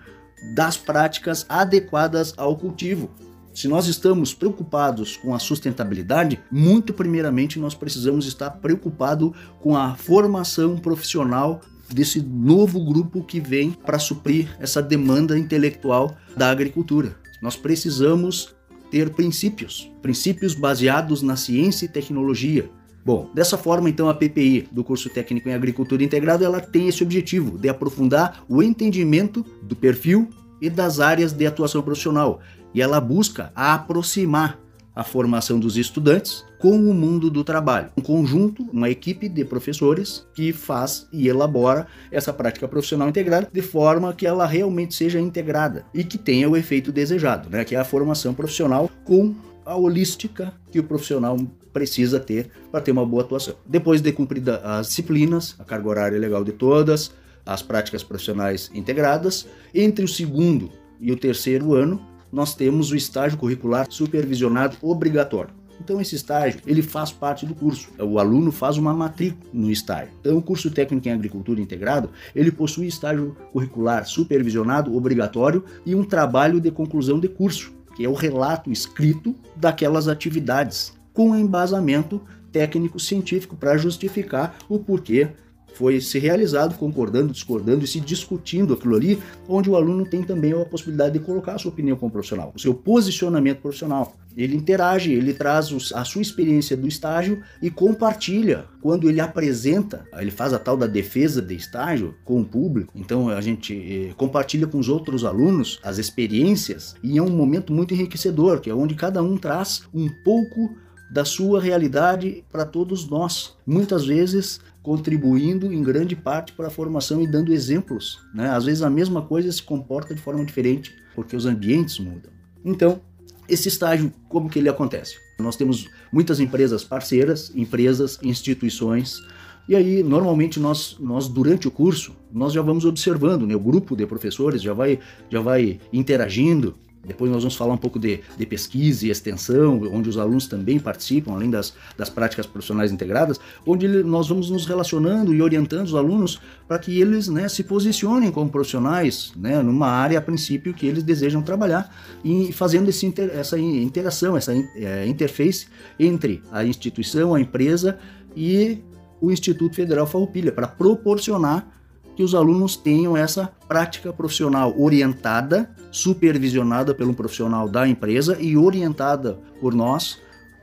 das 0.56 0.77
práticas 0.77 1.45
adequadas 1.47 2.34
ao 2.38 2.56
cultivo. 2.56 3.10
Se 3.54 3.67
nós 3.67 3.88
estamos 3.88 4.34
preocupados 4.34 5.17
com 5.17 5.36
a 5.36 5.39
sustentabilidade, 5.39 6.39
muito 6.49 6.93
primeiramente 6.93 7.60
nós 7.60 7.75
precisamos 7.75 8.25
estar 8.25 8.49
preocupados 8.49 9.32
com 9.60 9.75
a 9.75 9.95
formação 9.95 10.77
profissional 10.77 11.62
desse 11.93 12.21
novo 12.21 12.84
grupo 12.84 13.23
que 13.23 13.39
vem 13.39 13.71
para 13.71 13.99
suprir 13.99 14.56
essa 14.60 14.82
demanda 14.82 15.38
intelectual 15.38 16.15
da 16.36 16.49
agricultura. 16.49 17.15
Nós 17.41 17.58
precisamos 17.58 18.56
ter 18.91 19.10
princípios, 19.12 19.89
princípios 20.01 20.54
baseados 20.54 21.23
na 21.23 21.38
ciência 21.38 21.86
e 21.86 21.89
tecnologia. 21.89 22.69
Bom, 23.04 23.32
dessa 23.34 23.58
forma 23.58 23.89
então 23.89 24.10
a 24.10 24.13
PPI 24.13 24.67
do 24.71 24.84
curso 24.84 25.10
técnico 25.10 25.49
em 25.49 25.54
agricultura 25.54 26.04
integrado 26.04 26.43
ela 26.43 26.60
tem 26.60 26.88
esse 26.88 27.01
objetivo 27.01 27.58
de 27.58 27.67
aprofundar 27.67 28.43
o 28.47 28.62
entendimento 28.62 29.43
do 29.63 29.75
perfil 29.75 30.30
e 30.62 30.69
das 30.69 30.99
áreas 30.99 31.34
de 31.34 31.47
atuação 31.47 31.82
profissional 31.82 32.41
e 32.73 32.82
ela 32.82 33.01
busca 33.01 33.51
aproximar 33.56 34.60
a 34.95 35.04
formação 35.04 35.60
dos 35.60 35.77
estudantes 35.77 36.45
com 36.60 36.77
o 36.77 36.93
mundo 36.93 37.30
do 37.30 37.43
trabalho. 37.43 37.89
Um 37.97 38.01
conjunto, 38.01 38.67
uma 38.71 38.89
equipe 38.89 39.27
de 39.27 39.43
professores 39.45 40.27
que 40.34 40.51
faz 40.54 41.08
e 41.12 41.27
elabora 41.27 41.88
essa 42.12 42.32
prática 42.32 42.67
profissional 42.67 43.10
integrada 43.10 43.49
de 43.51 43.62
forma 43.62 44.13
que 44.13 44.27
ela 44.27 44.45
realmente 44.45 44.93
seja 44.93 45.19
integrada 45.19 45.86
e 45.93 46.04
que 46.04 46.17
tenha 46.17 46.49
o 46.49 46.58
efeito 46.58 46.91
desejado, 46.91 47.49
né? 47.49 47.63
que 47.63 47.75
é 47.75 47.80
a 47.80 47.86
formação 47.86 48.34
profissional 48.34 48.89
com 49.04 49.34
a 49.65 49.75
holística 49.75 50.54
que 50.71 50.80
o 50.80 50.84
profissional 50.84 51.38
precisa 51.71 52.19
ter 52.19 52.49
para 52.71 52.82
ter 52.82 52.91
uma 52.91 53.06
boa 53.06 53.23
atuação. 53.23 53.56
Depois 53.65 54.01
de 54.01 54.12
cumpridas 54.12 54.60
as 54.63 54.88
disciplinas, 54.88 55.56
a 55.58 55.63
carga 55.63 55.88
horária 55.88 56.19
legal 56.19 56.43
de 56.43 56.51
todas, 56.51 57.12
as 57.45 57.62
práticas 57.62 58.04
profissionais 58.04 58.69
integradas, 58.73 59.47
entre 59.73 60.04
o 60.04 60.08
segundo 60.08 60.69
e 60.99 61.12
o 61.12 61.17
terceiro 61.17 61.73
ano, 61.73 62.01
nós 62.32 62.56
temos 62.56 62.91
o 62.91 62.96
estágio 62.96 63.38
curricular 63.38 63.88
supervisionado 63.89 64.78
obrigatório. 64.82 65.62
Então 65.84 66.00
esse 66.00 66.15
estágio, 66.15 66.62
ele 66.67 66.84
faz 66.84 67.12
parte 67.12 67.44
do 67.44 67.56
curso. 67.56 67.89
O 68.00 68.20
aluno 68.20 68.52
faz 68.52 68.78
uma 68.78 68.94
matrícula 68.94 69.50
no 69.52 69.72
estágio. 69.72 70.13
Então 70.20 70.38
o 70.38 70.41
curso 70.41 70.70
técnico 70.70 71.08
em 71.08 71.12
agricultura 71.12 71.60
integrado, 71.60 72.12
ele 72.36 72.52
possui 72.52 72.86
estágio 72.86 73.36
curricular 73.52 74.06
supervisionado 74.06 74.96
obrigatório 74.96 75.65
e 75.84 75.96
um 75.96 76.04
trabalho 76.04 76.62
de 76.62 76.70
conclusão 76.70 77.20
de 77.20 77.28
curso, 77.28 77.74
que 77.96 78.06
é 78.06 78.10
o 78.10 78.13
relato 78.13 78.72
escrito 78.72 79.36
daquelas 79.56 80.08
atividades, 80.08 80.94
com 81.13 81.36
embasamento 81.36 82.22
técnico 82.52 83.00
científico 83.00 83.56
para 83.56 83.78
justificar 83.78 84.56
o 84.70 84.78
porquê 84.78 85.30
foi 85.73 85.99
se 86.01 86.19
realizado 86.19 86.77
concordando, 86.77 87.31
discordando 87.31 87.84
e 87.84 87.88
se 87.88 87.99
discutindo 87.99 88.73
aquilo 88.73 88.95
ali, 88.95 89.19
onde 89.47 89.69
o 89.69 89.75
aluno 89.75 90.05
tem 90.05 90.23
também 90.23 90.53
a 90.53 90.65
possibilidade 90.65 91.17
de 91.17 91.25
colocar 91.25 91.55
a 91.55 91.57
sua 91.57 91.71
opinião 91.71 91.97
como 91.97 92.12
profissional, 92.12 92.51
o 92.55 92.60
seu 92.60 92.73
posicionamento 92.73 93.62
profissional. 93.62 94.15
Ele 94.36 94.55
interage, 94.55 95.12
ele 95.12 95.34
traz 95.34 95.91
a 95.93 96.05
sua 96.05 96.21
experiência 96.21 96.77
do 96.77 96.88
estágio 96.88 97.41
e 97.62 97.69
compartilha 97.69 98.65
quando 98.81 99.10
ele 99.10 99.19
apresenta, 99.19 100.05
ele 100.17 100.31
faz 100.31 100.53
a 100.53 100.60
tal 100.60 100.77
da 100.77 100.88
defesa 100.88 101.41
de 101.41 101.53
estágio 101.53 102.15
com 102.23 102.39
o 102.41 102.45
público. 102.45 102.93
Então 102.95 103.29
a 103.29 103.41
gente 103.41 103.73
eh, 103.73 104.13
compartilha 104.15 104.67
com 104.67 104.79
os 104.79 104.88
outros 104.88 105.25
alunos 105.25 105.79
as 105.84 105.97
experiências 105.97 106.95
e 107.03 107.17
é 107.17 107.21
um 107.21 107.29
momento 107.29 107.73
muito 107.73 107.93
enriquecedor, 107.93 108.62
que 108.62 108.69
é 108.69 108.73
onde 108.73 108.95
cada 108.95 109.21
um 109.21 109.38
traz 109.38 109.84
um 109.93 110.07
pouco 110.23 110.75
da 111.12 111.26
sua 111.26 111.62
realidade 111.62 112.43
para 112.50 112.65
todos 112.65 113.08
nós. 113.10 113.56
Muitas 113.67 114.06
vezes 114.06 114.60
contribuindo 114.82 115.71
em 115.71 115.84
grande 115.84 116.15
parte 116.15 116.54
para 116.54 116.67
a 116.67 116.71
formação 116.71 117.21
e 117.21 117.28
dando 117.28 117.54
exemplos. 117.54 118.19
Né? 118.34 118.50
Às 118.50 118.65
vezes 118.65 118.82
a 118.82 118.89
mesma 118.89 119.21
coisa 119.21 119.52
se 119.52 119.62
comporta 119.62 120.15
de 120.15 120.21
forma 120.21 120.43
diferente, 120.43 120.95
porque 121.13 121.36
os 121.36 121.45
ambientes 121.45 122.00
mudam. 122.00 122.32
Então, 122.63 123.02
esse 123.47 123.67
estágio, 123.67 124.12
como 124.30 124.50
que 124.50 124.58
ele 124.58 124.69
acontece? 124.69 125.15
Nós 125.38 125.56
temos 125.56 125.88
muitas 126.12 126.39
empresas 126.39 126.84
parceiras, 126.84 127.52
empresas, 127.54 128.17
instituições, 128.24 129.19
e 129.67 129.76
aí, 129.76 130.02
normalmente, 130.04 130.60
nós, 130.60 130.97
nós 131.00 131.28
durante 131.28 131.67
o 131.67 131.71
curso, 131.71 132.15
nós 132.32 132.52
já 132.52 132.62
vamos 132.62 132.84
observando, 132.84 133.45
né? 133.45 133.56
o 133.56 133.60
grupo 133.60 133.95
de 133.95 134.06
professores 134.06 134.62
já 134.62 134.74
vai, 134.74 135.00
já 135.30 135.39
vai 135.39 135.80
interagindo, 135.93 136.76
depois 137.06 137.32
nós 137.32 137.42
vamos 137.42 137.56
falar 137.56 137.74
um 137.74 137.78
pouco 137.78 137.98
de, 137.98 138.20
de, 138.38 138.46
pesquisa 138.46 139.08
e 139.08 139.10
extensão, 139.10 139.82
onde 139.92 140.08
os 140.08 140.18
alunos 140.18 140.46
também 140.46 140.80
participam, 140.80 141.34
além 141.34 141.50
das, 141.50 141.74
das 141.98 142.10
práticas 142.10 142.46
profissionais 142.46 142.92
integradas, 142.92 143.40
onde 143.66 143.88
nós 144.04 144.28
vamos 144.28 144.52
nos 144.52 144.66
relacionando 144.68 145.34
e 145.34 145.42
orientando 145.42 145.88
os 145.88 145.96
alunos 145.96 146.40
para 146.68 146.78
que 146.78 147.02
eles 147.02 147.28
né, 147.28 147.50
se 147.50 147.64
posicionem 147.64 148.32
como 148.32 148.50
profissionais 148.52 149.34
né, 149.36 149.62
numa 149.64 149.88
área, 149.88 150.20
a 150.20 150.22
princípio, 150.22 150.74
que 150.74 150.86
eles 150.86 151.04
desejam 151.04 151.42
trabalhar, 151.42 151.94
e 152.24 152.54
fazendo 152.54 152.90
esse 152.90 153.06
inter, 153.06 153.32
essa 153.34 153.58
interação, 153.58 154.38
essa 154.38 154.54
é, 154.54 155.08
interface 155.08 155.68
entre 156.00 156.44
a 156.52 156.64
instituição, 156.64 157.34
a 157.34 157.42
empresa 157.42 157.98
e 158.36 158.80
o 159.20 159.32
Instituto 159.32 159.76
Federal 159.76 160.06
Farroupilha, 160.06 160.52
para 160.52 160.68
proporcionar 160.68 161.81
que 162.15 162.24
os 162.24 162.36
alunos 162.36 162.76
tenham 162.76 163.15
essa 163.15 163.52
prática 163.67 164.12
profissional 164.12 164.74
orientada, 164.80 165.69
supervisionada 165.91 166.93
pelo 166.93 167.13
profissional 167.13 167.67
da 167.67 167.88
empresa 167.88 168.38
e 168.39 168.58
orientada 168.58 169.39
por 169.60 169.74
nós 169.74 170.19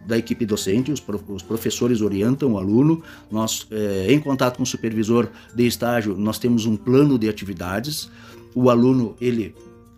da 0.06 0.16
equipe 0.16 0.46
docente, 0.46 0.90
os, 0.90 1.02
os 1.28 1.42
professores 1.42 2.00
orientam 2.00 2.52
o 2.52 2.58
aluno, 2.58 3.02
nós, 3.30 3.66
é, 3.70 4.06
em 4.10 4.18
contato 4.18 4.56
com 4.56 4.62
o 4.62 4.66
supervisor 4.66 5.28
de 5.54 5.66
estágio, 5.66 6.16
nós 6.16 6.38
temos 6.38 6.64
um 6.64 6.76
plano 6.76 7.18
de 7.18 7.28
atividades, 7.28 8.10
o 8.54 8.70
aluno, 8.70 9.16
ele 9.20 9.54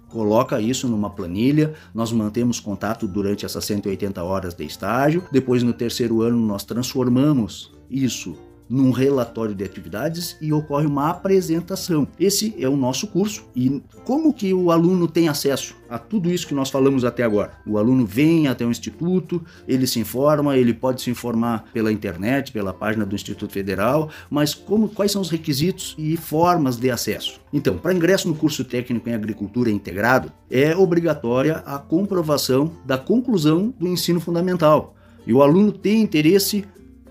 coloca 0.09 0.61
isso 0.61 0.89
numa 0.89 1.11
planilha, 1.11 1.75
nós 1.95 2.11
mantemos 2.11 2.59
contato 2.59 3.07
durante 3.07 3.47
essas 3.47 3.65
180 3.65 4.23
horas 4.23 4.55
de 4.55 4.65
estágio, 4.65 5.23
depois 5.31 5.63
no 5.63 5.73
terceiro 5.73 6.23
ano 6.23 6.39
nós 6.39 6.65
transformamos 6.65 7.73
isso 7.89 8.37
num 8.71 8.93
relatório 8.93 9.53
de 9.53 9.65
atividades 9.65 10.37
e 10.41 10.53
ocorre 10.53 10.87
uma 10.87 11.11
apresentação. 11.11 12.07
Esse 12.21 12.55
é 12.57 12.69
o 12.69 12.77
nosso 12.77 13.09
curso 13.09 13.45
e 13.55 13.83
como 14.05 14.33
que 14.33 14.55
o 14.55 14.71
aluno 14.71 15.09
tem 15.09 15.29
acesso 15.29 15.75
a 15.89 15.99
tudo 15.99 16.31
isso 16.31 16.47
que 16.47 16.55
nós 16.55 16.71
falamos 16.71 17.05
até 17.05 17.25
agora? 17.25 17.51
O 17.67 17.77
aluno 17.77 18.07
vem 18.07 18.47
até 18.47 18.65
o 18.65 18.71
instituto, 18.71 19.43
ele 19.67 19.89
se 19.89 19.99
informa, 19.99 20.57
ele 20.57 20.73
pode 20.73 21.03
se 21.03 21.11
informar 21.11 21.65
pela 21.73 21.91
internet, 21.91 22.53
pela 22.53 22.73
página 22.73 23.05
do 23.05 23.17
Instituto 23.17 23.53
Federal, 23.53 24.09
mas 24.31 24.55
como 24.55 24.89
quais 24.89 25.11
são 25.11 25.21
os 25.21 25.31
requisitos 25.31 25.97
e 25.99 26.17
formas 26.17 26.77
de 26.77 26.93
acesso? 26.93 27.41
Então, 27.53 27.77
para 27.77 27.93
ingresso 27.93 28.29
no 28.29 28.37
curso 28.37 28.65
técnico 28.65 29.09
em 29.09 29.15
agricultura 29.15 29.69
integrado, 29.69 30.31
é 30.49 30.77
obrigatória 30.77 31.57
a 31.67 31.77
comprovação 31.79 32.73
da 32.85 32.97
conclusão 32.97 33.75
do 33.77 33.89
ensino 33.89 34.21
fundamental. 34.21 34.95
E 35.27 35.33
o 35.33 35.43
aluno 35.43 35.73
tem 35.73 36.01
interesse 36.01 36.65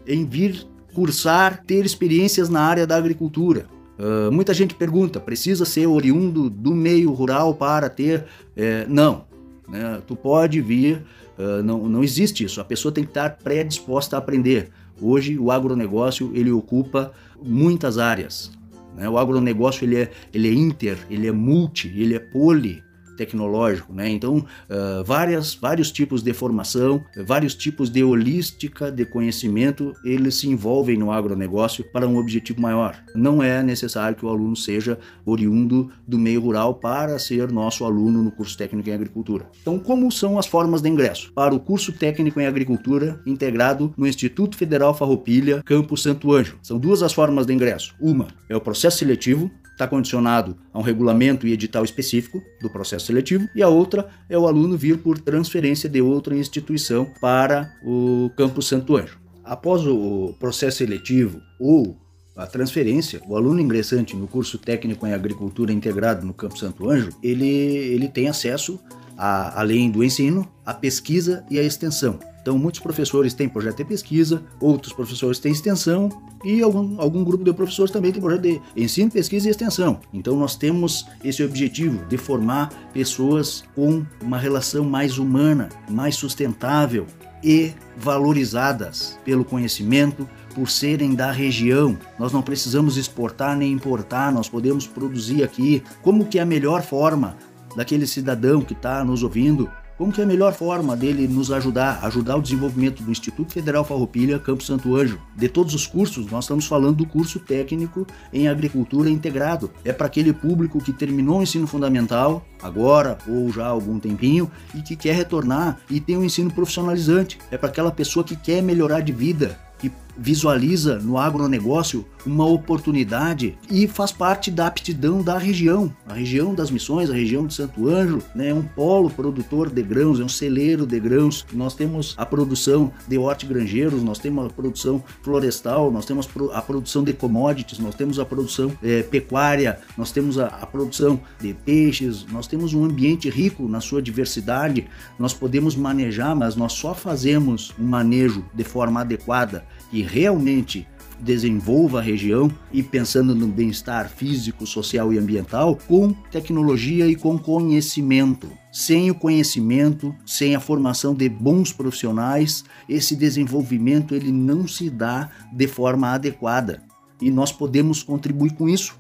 em 0.08 0.26
vir 0.26 0.66
cursar, 1.00 1.64
ter 1.66 1.86
experiências 1.86 2.50
na 2.50 2.60
área 2.60 2.86
da 2.86 2.98
agricultura. 2.98 3.68
Uh, 3.98 4.30
muita 4.30 4.54
gente 4.54 4.76
pergunta: 4.76 5.18
precisa 5.18 5.64
ser 5.64 5.88
oriundo 5.88 6.50
do 6.50 6.76
meio 6.76 7.14
rural 7.14 7.54
para 7.54 7.90
ter? 7.90 8.26
É, 8.56 8.86
não. 8.86 9.24
Né? 9.70 10.02
Tu 10.06 10.14
pode 10.14 10.60
vir, 10.60 11.06
uh, 11.38 11.64
não, 11.64 11.88
não 11.88 12.04
existe 12.04 12.44
isso. 12.44 12.60
A 12.60 12.66
pessoa 12.66 12.92
tem 12.92 13.06
que 13.06 13.12
estar 13.12 13.38
predisposta 13.38 14.18
a 14.18 14.20
aprender. 14.20 14.72
Hoje 15.02 15.40
o 15.40 15.52
agronegócio 15.52 16.32
ele 16.34 16.52
ocupa 16.52 17.14
muitas 17.42 17.98
áreas. 17.98 18.52
Né? 18.98 19.08
O 19.08 19.18
agronegócio 19.18 19.86
ele 19.86 19.96
é, 19.96 20.12
ele 20.34 20.50
é 20.50 20.54
inter, 20.54 20.98
ele 21.10 21.28
é 21.28 21.32
multi, 21.32 21.88
ele 21.96 22.14
é 22.14 22.20
poli 22.20 22.84
tecnológico, 23.20 23.94
né? 23.94 24.10
Então, 24.10 24.38
uh, 24.38 25.04
várias, 25.04 25.54
vários 25.54 25.92
tipos 25.92 26.24
de 26.24 26.32
formação, 26.32 27.04
vários 27.26 27.54
tipos 27.54 27.90
de 27.90 28.02
holística 28.02 28.90
de 28.90 29.06
conhecimento, 29.06 29.94
eles 30.06 30.36
se 30.36 30.48
envolvem 30.48 30.98
no 30.98 31.12
agronegócio 31.12 31.84
para 31.92 32.08
um 32.08 32.18
objetivo 32.18 32.62
maior. 32.62 32.96
Não 33.14 33.44
é 33.44 33.62
necessário 33.62 34.16
que 34.16 34.26
o 34.26 34.30
aluno 34.30 34.56
seja 34.56 34.98
oriundo 35.26 35.92
do 36.08 36.18
meio 36.18 36.40
rural 36.40 36.76
para 36.76 37.20
ser 37.20 37.52
nosso 37.52 37.84
aluno 37.84 38.24
no 38.24 38.32
curso 38.32 38.58
técnico 38.58 38.90
em 38.90 38.94
agricultura. 38.94 39.50
Então, 39.62 39.78
como 39.78 40.10
são 40.10 40.40
as 40.40 40.48
formas 40.48 40.82
de 40.82 40.90
ingresso? 40.90 41.34
Para 41.34 41.54
o 41.54 41.60
curso 41.60 41.92
técnico 41.92 42.40
em 42.40 42.46
agricultura 42.46 43.22
integrado 43.26 43.94
no 43.98 44.08
Instituto 44.08 44.56
Federal 44.56 44.94
Farroupilha, 44.94 45.62
Campo 45.66 45.98
Santo 45.98 46.34
Ângelo. 46.34 46.60
São 46.64 46.80
duas 46.80 47.04
as 47.04 47.12
formas 47.12 47.46
de 47.46 47.54
ingresso. 47.54 47.94
Uma 48.00 48.28
é 48.48 48.56
o 48.56 48.62
processo 48.62 49.00
seletivo, 49.00 49.52
está 49.80 49.88
condicionado 49.88 50.58
a 50.74 50.78
um 50.78 50.82
regulamento 50.82 51.48
e 51.48 51.54
edital 51.54 51.86
específico 51.86 52.44
do 52.62 52.70
processo 52.70 53.06
seletivo, 53.06 53.48
e 53.56 53.64
a 53.64 53.70
outra 53.70 54.10
é 54.28 54.38
o 54.38 54.46
aluno 54.46 54.78
vir 54.78 54.98
por 54.98 55.18
transferência 55.18 55.90
de 55.90 56.02
outra 56.02 56.36
instituição 56.36 57.10
para 57.22 57.74
o 57.82 58.30
Campo 58.36 58.62
Santo 58.62 58.98
Anjo. 58.98 59.18
Após 59.42 59.88
o 59.88 60.36
processo 60.38 60.80
seletivo 60.80 61.40
ou 61.58 61.98
a 62.36 62.46
transferência, 62.46 63.22
o 63.26 63.38
aluno 63.38 63.62
ingressante 63.62 64.16
no 64.16 64.28
curso 64.28 64.58
técnico 64.58 65.08
em 65.08 65.14
agricultura 65.14 65.72
integrado 65.72 66.26
no 66.26 66.34
Campo 66.34 66.58
Santo 66.58 66.90
Anjo, 66.90 67.12
ele, 67.24 67.48
ele 67.48 68.10
tem 68.10 68.28
acesso, 68.28 68.80
a, 69.18 69.60
além 69.60 69.90
do 69.90 70.04
ensino, 70.04 70.48
à 70.66 70.74
pesquisa 70.74 71.46
e 71.50 71.58
à 71.58 71.64
extensão. 71.64 72.20
Então, 72.42 72.58
muitos 72.58 72.80
professores 72.80 73.34
têm 73.34 73.50
projeto 73.50 73.78
de 73.78 73.86
pesquisa, 73.86 74.44
outros 74.60 74.94
professores 74.94 75.40
têm 75.40 75.52
extensão 75.52 76.10
e 76.44 76.62
algum, 76.62 77.00
algum 77.00 77.24
grupo 77.24 77.44
de 77.44 77.54
professores 77.54 77.92
também 77.92 78.12
tem 78.12 78.22
projeto 78.22 78.42
de 78.42 78.62
ensino, 78.76 79.12
pesquisa 79.12 79.48
e 79.48 79.52
extensão. 79.52 80.00
Então, 80.14 80.36
nós 80.36 80.56
temos 80.56 81.06
esse 81.24 81.44
objetivo 81.44 82.06
de 82.08 82.18
formar 82.18 82.70
pessoas 82.94 83.64
com 83.76 84.06
uma 84.22 84.38
relação 84.38 84.84
mais 84.84 85.18
humana, 85.18 85.70
mais 85.90 86.16
sustentável 86.16 87.06
e 87.44 87.74
valorizadas 87.98 89.18
pelo 89.24 89.46
conhecimento, 89.46 90.28
por 90.54 90.70
serem 90.70 91.14
da 91.14 91.32
região. 91.32 91.98
Nós 92.18 92.34
não 92.34 92.42
precisamos 92.42 92.98
exportar 92.98 93.56
nem 93.56 93.72
importar, 93.72 94.32
nós 94.32 94.50
podemos 94.50 94.88
produzir 94.88 95.44
aqui. 95.44 95.84
Como 96.02 96.26
que 96.26 96.40
é 96.40 96.42
a 96.42 96.46
melhor 96.46 96.82
forma 96.82 97.38
daquele 97.76 98.08
cidadão 98.08 98.62
que 98.62 98.74
está 98.74 99.04
nos 99.04 99.24
ouvindo 99.24 99.70
como 100.00 100.14
que 100.14 100.22
é 100.22 100.24
a 100.24 100.28
melhor 100.28 100.54
forma 100.54 100.96
dele 100.96 101.28
nos 101.28 101.52
ajudar, 101.52 102.00
ajudar 102.04 102.38
o 102.38 102.42
desenvolvimento 102.42 103.04
do 103.04 103.12
Instituto 103.12 103.52
Federal 103.52 103.84
Farroupilha, 103.84 104.40
Campo 104.40 104.64
Santo 104.64 104.96
Anjo? 104.96 105.20
De 105.36 105.50
todos 105.50 105.74
os 105.74 105.86
cursos, 105.86 106.32
nós 106.32 106.46
estamos 106.46 106.66
falando 106.66 106.96
do 106.96 107.06
curso 107.06 107.38
técnico 107.38 108.08
em 108.32 108.48
agricultura 108.48 109.10
integrado. 109.10 109.70
É 109.84 109.92
para 109.92 110.08
aquele 110.08 110.32
público 110.32 110.82
que 110.82 110.94
terminou 110.94 111.40
o 111.40 111.44
ensino 111.44 111.68
fundamental, 111.68 112.46
agora 112.64 113.18
ou 113.28 113.52
já 113.52 113.66
há 113.66 113.68
algum 113.68 114.00
tempinho, 114.00 114.50
e 114.74 114.82
que 114.82 114.96
quer 114.96 115.16
retornar 115.16 115.78
e 115.90 116.00
tem 116.00 116.16
um 116.16 116.24
ensino 116.24 116.50
profissionalizante. 116.50 117.38
É 117.52 117.58
para 117.58 117.68
aquela 117.68 117.92
pessoa 117.92 118.24
que 118.24 118.38
quer 118.38 118.64
melhorar 118.64 119.02
de 119.02 119.12
vida, 119.12 119.60
que 119.78 119.92
visualiza 120.20 121.00
no 121.00 121.18
agronegócio 121.18 122.06
uma 122.26 122.46
oportunidade 122.46 123.58
e 123.72 123.88
faz 123.88 124.12
parte 124.12 124.52
da 124.52 124.68
aptidão 124.68 125.22
da 125.22 125.38
região, 125.38 125.94
a 126.08 126.14
região 126.14 126.54
das 126.54 126.70
missões, 126.70 127.10
a 127.10 127.14
região 127.14 127.48
de 127.48 127.54
Santo 127.54 127.88
Ângelo, 127.88 128.22
né, 128.36 128.50
é 128.50 128.54
um 128.54 128.62
polo 128.62 129.10
produtor 129.10 129.70
de 129.70 129.82
grãos, 129.82 130.20
é 130.20 130.24
um 130.24 130.30
celeiro 130.30 130.86
de 130.86 131.00
grãos. 131.00 131.46
Nós 131.54 131.74
temos 131.74 132.14
a 132.18 132.26
produção 132.26 132.92
de 133.08 133.18
hortigranjeiros, 133.18 134.04
nós 134.04 134.20
temos 134.20 134.46
a 134.46 134.50
produção 134.50 135.04
florestal, 135.24 135.92
nós 135.92 136.06
temos 136.06 136.28
a 136.54 136.62
produção 136.62 137.04
de 137.04 137.14
commodities, 137.14 137.80
nós 137.80 137.96
temos 137.96 138.20
a 138.20 138.26
produção 138.26 138.72
é, 138.84 139.02
pecuária, 139.02 139.80
nós 139.98 140.12
temos 140.12 140.38
a, 140.38 140.48
a 140.48 140.66
produção 140.66 141.20
de 141.40 141.54
peixes, 141.54 142.26
nós 142.32 142.48
temos 142.48 142.74
um 142.74 142.84
ambiente 142.84 143.30
rico 143.30 143.68
na 143.68 143.80
sua 143.80 144.02
diversidade, 144.02 144.88
nós 145.18 145.34
podemos 145.34 145.76
manejar, 145.76 146.36
mas 146.36 146.56
nós 146.56 146.74
só 146.74 146.94
fazemos 146.94 147.74
um 147.80 147.86
manejo 147.86 148.44
de 148.54 148.64
forma 148.64 149.02
adequada 149.02 149.66
e 149.92 150.02
realmente 150.02 150.88
desenvolva 151.20 152.00
a 152.00 152.02
região 152.02 152.50
e 152.72 152.82
pensando 152.82 153.36
no 153.36 153.48
bem-estar 153.48 154.10
físico, 154.10 154.66
social 154.66 155.12
e 155.12 155.18
ambiental 155.18 155.78
com 155.88 156.14
tecnologia 156.32 157.08
e 157.08 157.16
com 157.16 157.38
conhecimento. 157.38 158.50
Sem 158.72 159.12
o 159.12 159.16
conhecimento, 159.16 160.16
sem 160.26 160.56
a 160.56 160.60
formação 160.60 161.14
de 161.14 161.28
bons 161.28 161.74
profissionais, 161.74 162.64
esse 162.88 163.16
desenvolvimento 163.16 164.16
ele 164.16 164.32
não 164.32 164.68
se 164.68 164.90
dá 164.90 165.30
de 165.52 165.68
forma 165.68 166.10
adequada. 166.10 166.82
E 167.22 167.30
nós 167.30 167.52
podemos 167.52 168.02
contribuir 168.02 168.54
com 168.54 168.70
isso 168.70 168.96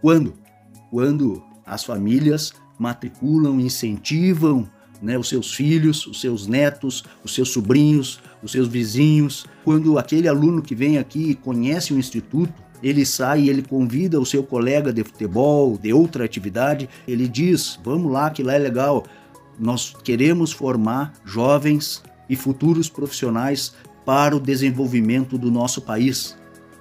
quando 0.00 0.44
quando 0.94 1.42
as 1.66 1.82
famílias 1.82 2.52
matriculam, 2.78 3.58
incentivam 3.58 4.70
né, 5.04 5.18
os 5.18 5.28
seus 5.28 5.52
filhos, 5.52 6.06
os 6.06 6.20
seus 6.20 6.46
netos, 6.46 7.04
os 7.22 7.34
seus 7.34 7.50
sobrinhos, 7.50 8.18
os 8.42 8.50
seus 8.50 8.66
vizinhos. 8.66 9.44
Quando 9.62 9.98
aquele 9.98 10.26
aluno 10.26 10.62
que 10.62 10.74
vem 10.74 10.96
aqui 10.96 11.30
e 11.30 11.34
conhece 11.34 11.92
o 11.92 11.98
instituto, 11.98 12.52
ele 12.82 13.04
sai 13.04 13.42
e 13.42 13.50
ele 13.50 13.62
convida 13.62 14.18
o 14.18 14.24
seu 14.24 14.42
colega 14.42 14.92
de 14.92 15.04
futebol, 15.04 15.78
de 15.78 15.92
outra 15.92 16.24
atividade, 16.24 16.88
ele 17.06 17.28
diz: 17.28 17.78
"Vamos 17.84 18.10
lá, 18.10 18.30
que 18.30 18.42
lá 18.42 18.54
é 18.54 18.58
legal. 18.58 19.04
Nós 19.58 19.94
queremos 20.02 20.52
formar 20.52 21.12
jovens 21.24 22.02
e 22.28 22.34
futuros 22.34 22.88
profissionais 22.88 23.74
para 24.04 24.34
o 24.34 24.40
desenvolvimento 24.40 25.38
do 25.38 25.50
nosso 25.50 25.82
país, 25.82 26.36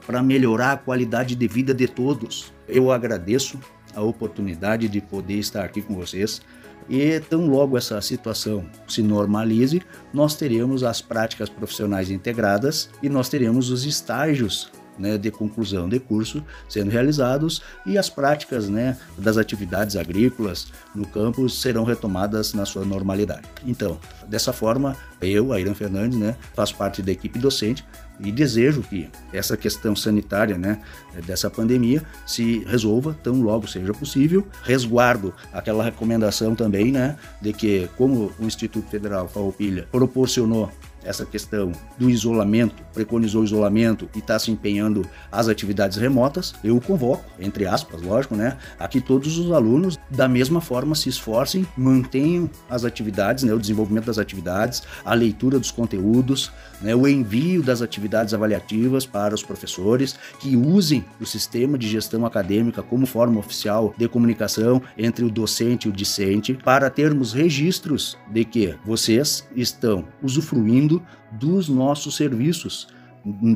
para 0.07 0.23
melhorar 0.23 0.71
a 0.71 0.77
qualidade 0.77 1.35
de 1.35 1.47
vida 1.47 1.73
de 1.73 1.87
todos." 1.87 2.53
Eu 2.67 2.91
agradeço 2.91 3.59
a 3.95 4.01
oportunidade 4.01 4.87
de 4.87 5.01
poder 5.01 5.39
estar 5.39 5.63
aqui 5.63 5.81
com 5.81 5.93
vocês. 5.95 6.41
E 6.89 7.19
tão 7.19 7.47
logo 7.47 7.77
essa 7.77 7.99
situação 8.01 8.65
se 8.87 9.01
normalize, 9.01 9.81
nós 10.13 10.35
teremos 10.35 10.83
as 10.83 11.01
práticas 11.01 11.49
profissionais 11.49 12.09
integradas 12.09 12.89
e 13.01 13.09
nós 13.09 13.29
teremos 13.29 13.69
os 13.69 13.85
estágios 13.85 14.71
né, 14.97 15.17
de 15.17 15.31
conclusão 15.31 15.89
de 15.89 15.99
curso 15.99 16.43
sendo 16.69 16.91
realizados 16.91 17.61
e 17.85 17.97
as 17.97 18.09
práticas 18.09 18.69
né, 18.69 18.97
das 19.17 19.37
atividades 19.37 19.95
agrícolas 19.95 20.67
no 20.93 21.07
campo 21.07 21.49
serão 21.49 21.83
retomadas 21.83 22.53
na 22.53 22.65
sua 22.65 22.85
normalidade. 22.85 23.47
Então, 23.65 23.99
dessa 24.27 24.53
forma, 24.53 24.95
eu, 25.21 25.53
Airan 25.53 25.73
Fernandes, 25.73 26.17
né, 26.17 26.35
faço 26.53 26.75
parte 26.75 27.01
da 27.01 27.11
equipe 27.11 27.39
docente 27.39 27.85
e 28.19 28.31
desejo 28.31 28.81
que 28.81 29.09
essa 29.31 29.57
questão 29.57 29.95
sanitária 29.95 30.57
né, 30.57 30.79
dessa 31.25 31.49
pandemia 31.49 32.03
se 32.25 32.59
resolva 32.65 33.17
tão 33.23 33.41
logo 33.41 33.67
seja 33.67 33.93
possível. 33.93 34.47
Resguardo 34.63 35.33
aquela 35.51 35.83
recomendação 35.83 36.55
também 36.55 36.91
né, 36.91 37.17
de 37.41 37.53
que, 37.53 37.89
como 37.97 38.31
o 38.39 38.45
Instituto 38.45 38.89
Federal 38.89 39.27
Farroupilha 39.27 39.87
proporcionou 39.91 40.71
essa 41.03 41.25
questão 41.25 41.71
do 41.97 42.09
isolamento, 42.09 42.83
preconizou 42.93 43.41
o 43.41 43.45
isolamento 43.45 44.09
e 44.15 44.19
está 44.19 44.37
se 44.37 44.51
empenhando 44.51 45.05
as 45.31 45.47
atividades 45.47 45.97
remotas, 45.97 46.53
eu 46.63 46.79
convoco, 46.79 47.23
entre 47.39 47.65
aspas, 47.65 48.01
lógico, 48.01 48.35
né, 48.35 48.57
a 48.79 48.87
que 48.87 49.01
todos 49.01 49.37
os 49.37 49.51
alunos 49.51 49.99
da 50.09 50.27
mesma 50.27 50.61
forma 50.61 50.95
se 50.95 51.09
esforcem, 51.09 51.65
mantenham 51.77 52.49
as 52.69 52.85
atividades, 52.85 53.43
né, 53.43 53.53
o 53.53 53.59
desenvolvimento 53.59 54.05
das 54.05 54.17
atividades, 54.17 54.83
a 55.03 55.13
leitura 55.13 55.59
dos 55.59 55.71
conteúdos, 55.71 56.51
né, 56.81 56.95
o 56.95 57.07
envio 57.07 57.61
das 57.61 57.81
atividades 57.81 58.33
avaliativas 58.33 59.05
para 59.05 59.35
os 59.35 59.43
professores, 59.43 60.15
que 60.39 60.55
usem 60.55 61.05
o 61.19 61.25
sistema 61.25 61.77
de 61.77 61.87
gestão 61.87 62.25
acadêmica 62.25 62.81
como 62.81 63.05
forma 63.05 63.39
oficial 63.39 63.93
de 63.97 64.07
comunicação 64.07 64.81
entre 64.97 65.23
o 65.25 65.29
docente 65.29 65.87
e 65.87 65.89
o 65.89 65.93
discente, 65.93 66.53
para 66.53 66.89
termos 66.89 67.33
registros 67.33 68.17
de 68.31 68.45
que 68.45 68.75
vocês 68.85 69.47
estão 69.55 70.05
usufruindo 70.21 70.92
dos 71.31 71.69
nossos 71.69 72.15
serviços 72.15 72.87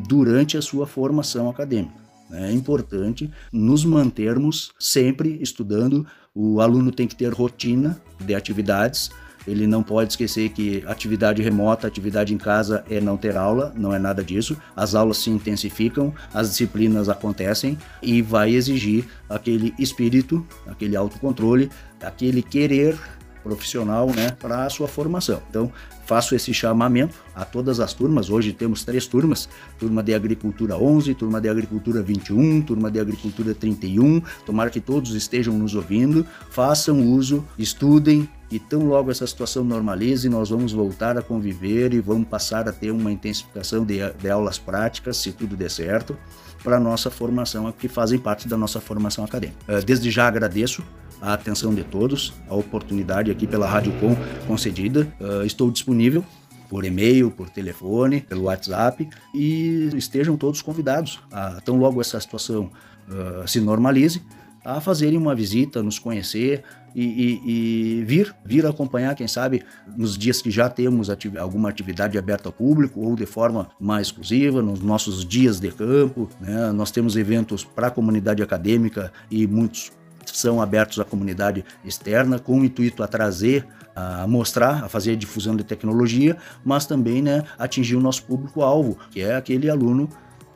durante 0.08 0.58
a 0.58 0.62
sua 0.62 0.88
formação 0.88 1.50
acadêmica. 1.50 2.08
É 2.32 2.52
importante 2.52 3.32
nos 3.52 3.86
mantermos 3.86 4.72
sempre 4.80 5.38
estudando. 5.42 6.06
O 6.36 6.60
aluno 6.60 6.92
tem 6.92 7.08
que 7.08 7.16
ter 7.16 7.34
rotina 7.34 8.02
de 8.20 8.36
atividades. 8.36 9.10
Ele 9.48 9.66
não 9.66 9.82
pode 9.82 10.12
esquecer 10.12 10.50
que 10.50 10.84
atividade 10.86 11.42
remota, 11.42 11.88
atividade 11.88 12.34
em 12.34 12.38
casa 12.38 12.84
é 12.90 13.00
não 13.00 13.16
ter 13.16 13.38
aula, 13.38 13.74
não 13.78 13.94
é 13.94 14.00
nada 14.00 14.22
disso. 14.22 14.58
As 14.76 14.94
aulas 14.94 15.20
se 15.20 15.30
intensificam, 15.30 16.14
as 16.34 16.50
disciplinas 16.50 17.08
acontecem 17.08 17.78
e 18.02 18.22
vai 18.22 18.54
exigir 18.54 19.06
aquele 19.30 19.74
espírito, 19.80 20.46
aquele 20.68 20.98
autocontrole, 20.98 21.72
aquele 22.02 22.42
querer 22.42 23.00
profissional 23.42 24.08
né, 24.08 24.32
para 24.32 24.66
a 24.66 24.70
sua 24.70 24.90
formação. 24.90 25.42
Então, 25.50 25.72
faço 26.08 26.34
esse 26.34 26.54
chamamento 26.54 27.16
a 27.36 27.44
todas 27.44 27.80
as 27.80 27.94
turmas. 27.94 28.30
Hoje 28.30 28.54
temos 28.54 28.84
três 28.84 29.06
turmas: 29.06 29.48
turma 29.78 30.02
de 30.02 30.14
agricultura 30.14 30.78
11, 30.78 31.14
turma 31.14 31.42
de 31.42 31.50
agricultura 31.50 32.02
21, 32.02 32.62
turma 32.62 32.90
de 32.90 33.00
agricultura 33.00 33.54
31. 33.54 34.22
Tomara 34.46 34.70
que 34.70 34.80
todos 34.80 35.14
estejam 35.14 35.54
nos 35.54 35.76
ouvindo, 35.76 36.26
façam 36.50 37.06
uso, 37.06 37.46
estudem. 37.60 38.28
E 38.50 38.58
tão 38.58 38.86
logo 38.86 39.12
essa 39.12 39.28
situação 39.28 39.62
normalize, 39.62 40.30
nós 40.30 40.50
vamos 40.50 40.72
voltar 40.72 41.18
a 41.18 41.22
conviver 41.22 41.94
e 41.94 42.00
vamos 42.00 42.30
passar 42.30 42.66
a 42.70 42.72
ter 42.72 42.92
uma 42.92 43.12
intensificação 43.12 43.84
de, 43.84 43.98
de 44.14 44.30
aulas 44.30 44.58
práticas, 44.58 45.18
se 45.18 45.34
tudo 45.34 45.58
der 45.58 45.70
certo, 45.70 46.18
para 46.64 46.78
a 46.78 46.80
nossa 46.80 47.12
formação, 47.12 47.70
que 47.74 47.90
fazem 47.90 48.18
parte 48.18 48.48
da 48.48 48.56
nossa 48.56 48.80
formação 48.80 49.26
acadêmica. 49.26 49.60
Eh, 49.68 49.82
desde 49.82 50.10
já 50.10 50.30
agradeço 50.30 50.82
a 51.22 51.34
atenção 51.34 51.74
de 51.74 51.84
todos, 51.84 52.34
a 52.50 52.56
oportunidade 52.56 53.32
aqui 53.32 53.48
pela 53.48 53.68
Rádio 53.68 53.94
Com 54.00 54.16
concedida. 54.48 55.08
Uh, 55.20 55.46
estou 55.46 55.72
disponível 55.72 56.24
por 56.70 56.86
e-mail, 56.86 57.32
por 57.32 57.50
telefone, 57.50 58.22
pelo 58.22 58.44
WhatsApp 58.44 59.08
e 59.34 59.90
estejam 59.96 60.36
todos 60.36 60.62
convidados, 60.62 61.20
a, 61.32 61.62
tão 61.62 61.78
logo 61.78 62.02
essa 62.02 62.20
situação 62.20 62.70
uh, 63.08 63.48
se 63.48 63.60
normalize, 63.62 64.22
a 64.66 64.82
fazerem 64.82 65.18
uma 65.18 65.34
visita, 65.34 65.82
nos 65.82 65.98
conhecer 65.98 66.62
e, 66.94 67.04
e, 67.04 68.00
e, 68.00 68.04
vir, 68.04 68.36
vir 68.44 68.66
acompanhar, 68.66 69.16
quem 69.16 69.28
sabe, 69.28 69.64
nos 69.96 70.18
dias 70.18 70.42
que 70.42 70.52
já 70.52 70.70
temos 70.70 71.10
alguma 71.40 71.70
atividade 71.70 72.18
aberta 72.18 72.50
ao 72.50 72.54
público 72.54 73.00
ou 73.00 73.16
de 73.16 73.26
forma 73.26 73.70
mais 73.80 74.08
exclusiva, 74.08 74.62
nos 74.62 74.82
nossos 74.82 75.24
dias 75.24 75.60
de 75.60 75.72
campo. 75.72 76.28
Né? 76.42 76.72
Nós 76.74 76.92
temos 76.92 77.16
eventos 77.16 77.64
para 77.64 77.88
a 77.88 77.92
comunidade 77.92 78.44
acadêmica 78.44 79.12
e 79.32 79.48
muitos 79.48 79.92
são 80.38 80.62
abertos 80.62 81.00
à 81.00 81.04
comunidade 81.04 81.66
externa 81.84 82.38
com 82.38 82.60
o 82.60 82.64
intuito 82.64 83.02
a 83.02 83.08
trazer, 83.08 83.66
a 83.96 84.28
mostrar, 84.28 84.84
a 84.84 84.90
fazer 84.90 85.14
a 85.14 85.16
difusão 85.16 85.56
de 85.56 85.64
tecnologia, 85.64 86.38
mas 86.64 86.86
também 86.86 87.24
né, 87.24 87.44
atingir 87.58 87.96
o 87.96 88.00
nosso 88.00 88.24
público-alvo, 88.24 89.00
que 89.10 89.20
é 89.20 89.36
aquele 89.36 89.68
aluno 89.68 90.08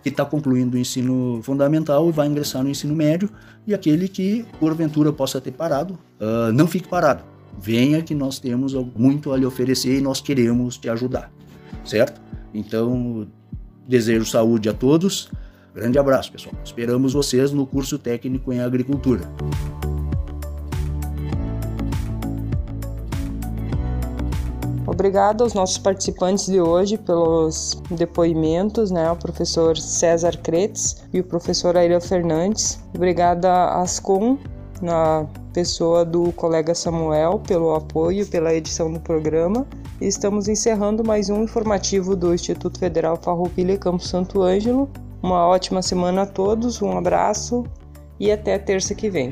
que 0.04 0.10
está 0.10 0.24
concluindo 0.24 0.78
o 0.78 0.80
ensino 0.80 1.42
fundamental 1.42 2.08
e 2.10 2.12
vai 2.12 2.28
ingressar 2.28 2.64
no 2.64 2.70
ensino 2.70 2.96
médio, 2.96 3.28
e 3.66 3.74
aquele 3.74 4.08
que, 4.08 4.46
porventura, 4.60 5.12
possa 5.12 5.42
ter 5.42 5.52
parado, 5.52 5.98
uh, 6.20 6.52
não 6.54 6.68
fique 6.68 6.88
parado. 6.88 7.24
Venha 7.60 8.04
que 8.04 8.14
nós 8.14 8.38
temos 8.38 8.74
muito 8.96 9.32
a 9.34 9.38
lhe 9.38 9.46
oferecer 9.46 9.98
e 9.98 10.02
nós 10.02 10.22
queremos 10.22 10.78
te 10.78 10.90
ajudar, 10.90 11.32
certo? 11.84 12.22
Então, 12.54 13.28
desejo 13.88 14.26
saúde 14.26 14.70
a 14.70 14.74
todos 14.74 15.32
Grande 15.74 15.98
abraço, 15.98 16.32
pessoal. 16.32 16.54
Esperamos 16.64 17.14
vocês 17.14 17.52
no 17.52 17.66
curso 17.66 17.98
técnico 17.98 18.52
em 18.52 18.60
agricultura. 18.60 19.22
Obrigado 24.86 25.44
aos 25.44 25.54
nossos 25.54 25.78
participantes 25.78 26.46
de 26.48 26.60
hoje 26.60 26.98
pelos 26.98 27.82
depoimentos, 27.90 28.92
né? 28.92 29.10
O 29.10 29.16
professor 29.16 29.78
César 29.78 30.38
Kretz 30.38 31.04
e 31.14 31.22
o 31.22 31.24
professor 31.24 31.78
Aira 31.78 32.02
Fernandes. 32.02 32.84
Obrigada 32.94 33.50
à 33.50 33.82
Ascom, 33.82 34.38
na 34.82 35.26
pessoa 35.54 36.04
do 36.04 36.32
colega 36.34 36.76
Samuel, 36.76 37.40
pelo 37.48 37.74
apoio, 37.74 38.28
pela 38.28 38.54
edição 38.54 38.92
do 38.92 39.00
programa. 39.00 39.66
Estamos 40.02 40.48
encerrando 40.48 41.04
mais 41.04 41.30
um 41.30 41.44
informativo 41.44 42.16
do 42.16 42.34
Instituto 42.34 42.78
Federal 42.78 43.18
Farroupilha 43.22 43.78
Campo 43.78 44.04
Santo 44.04 44.42
Ângelo. 44.42 44.90
Uma 45.22 45.46
ótima 45.46 45.82
semana 45.82 46.24
a 46.24 46.26
todos, 46.26 46.82
um 46.82 46.98
abraço 46.98 47.64
e 48.20 48.32
até 48.32 48.58
terça 48.58 48.96
que 48.96 49.10
vem. 49.10 49.32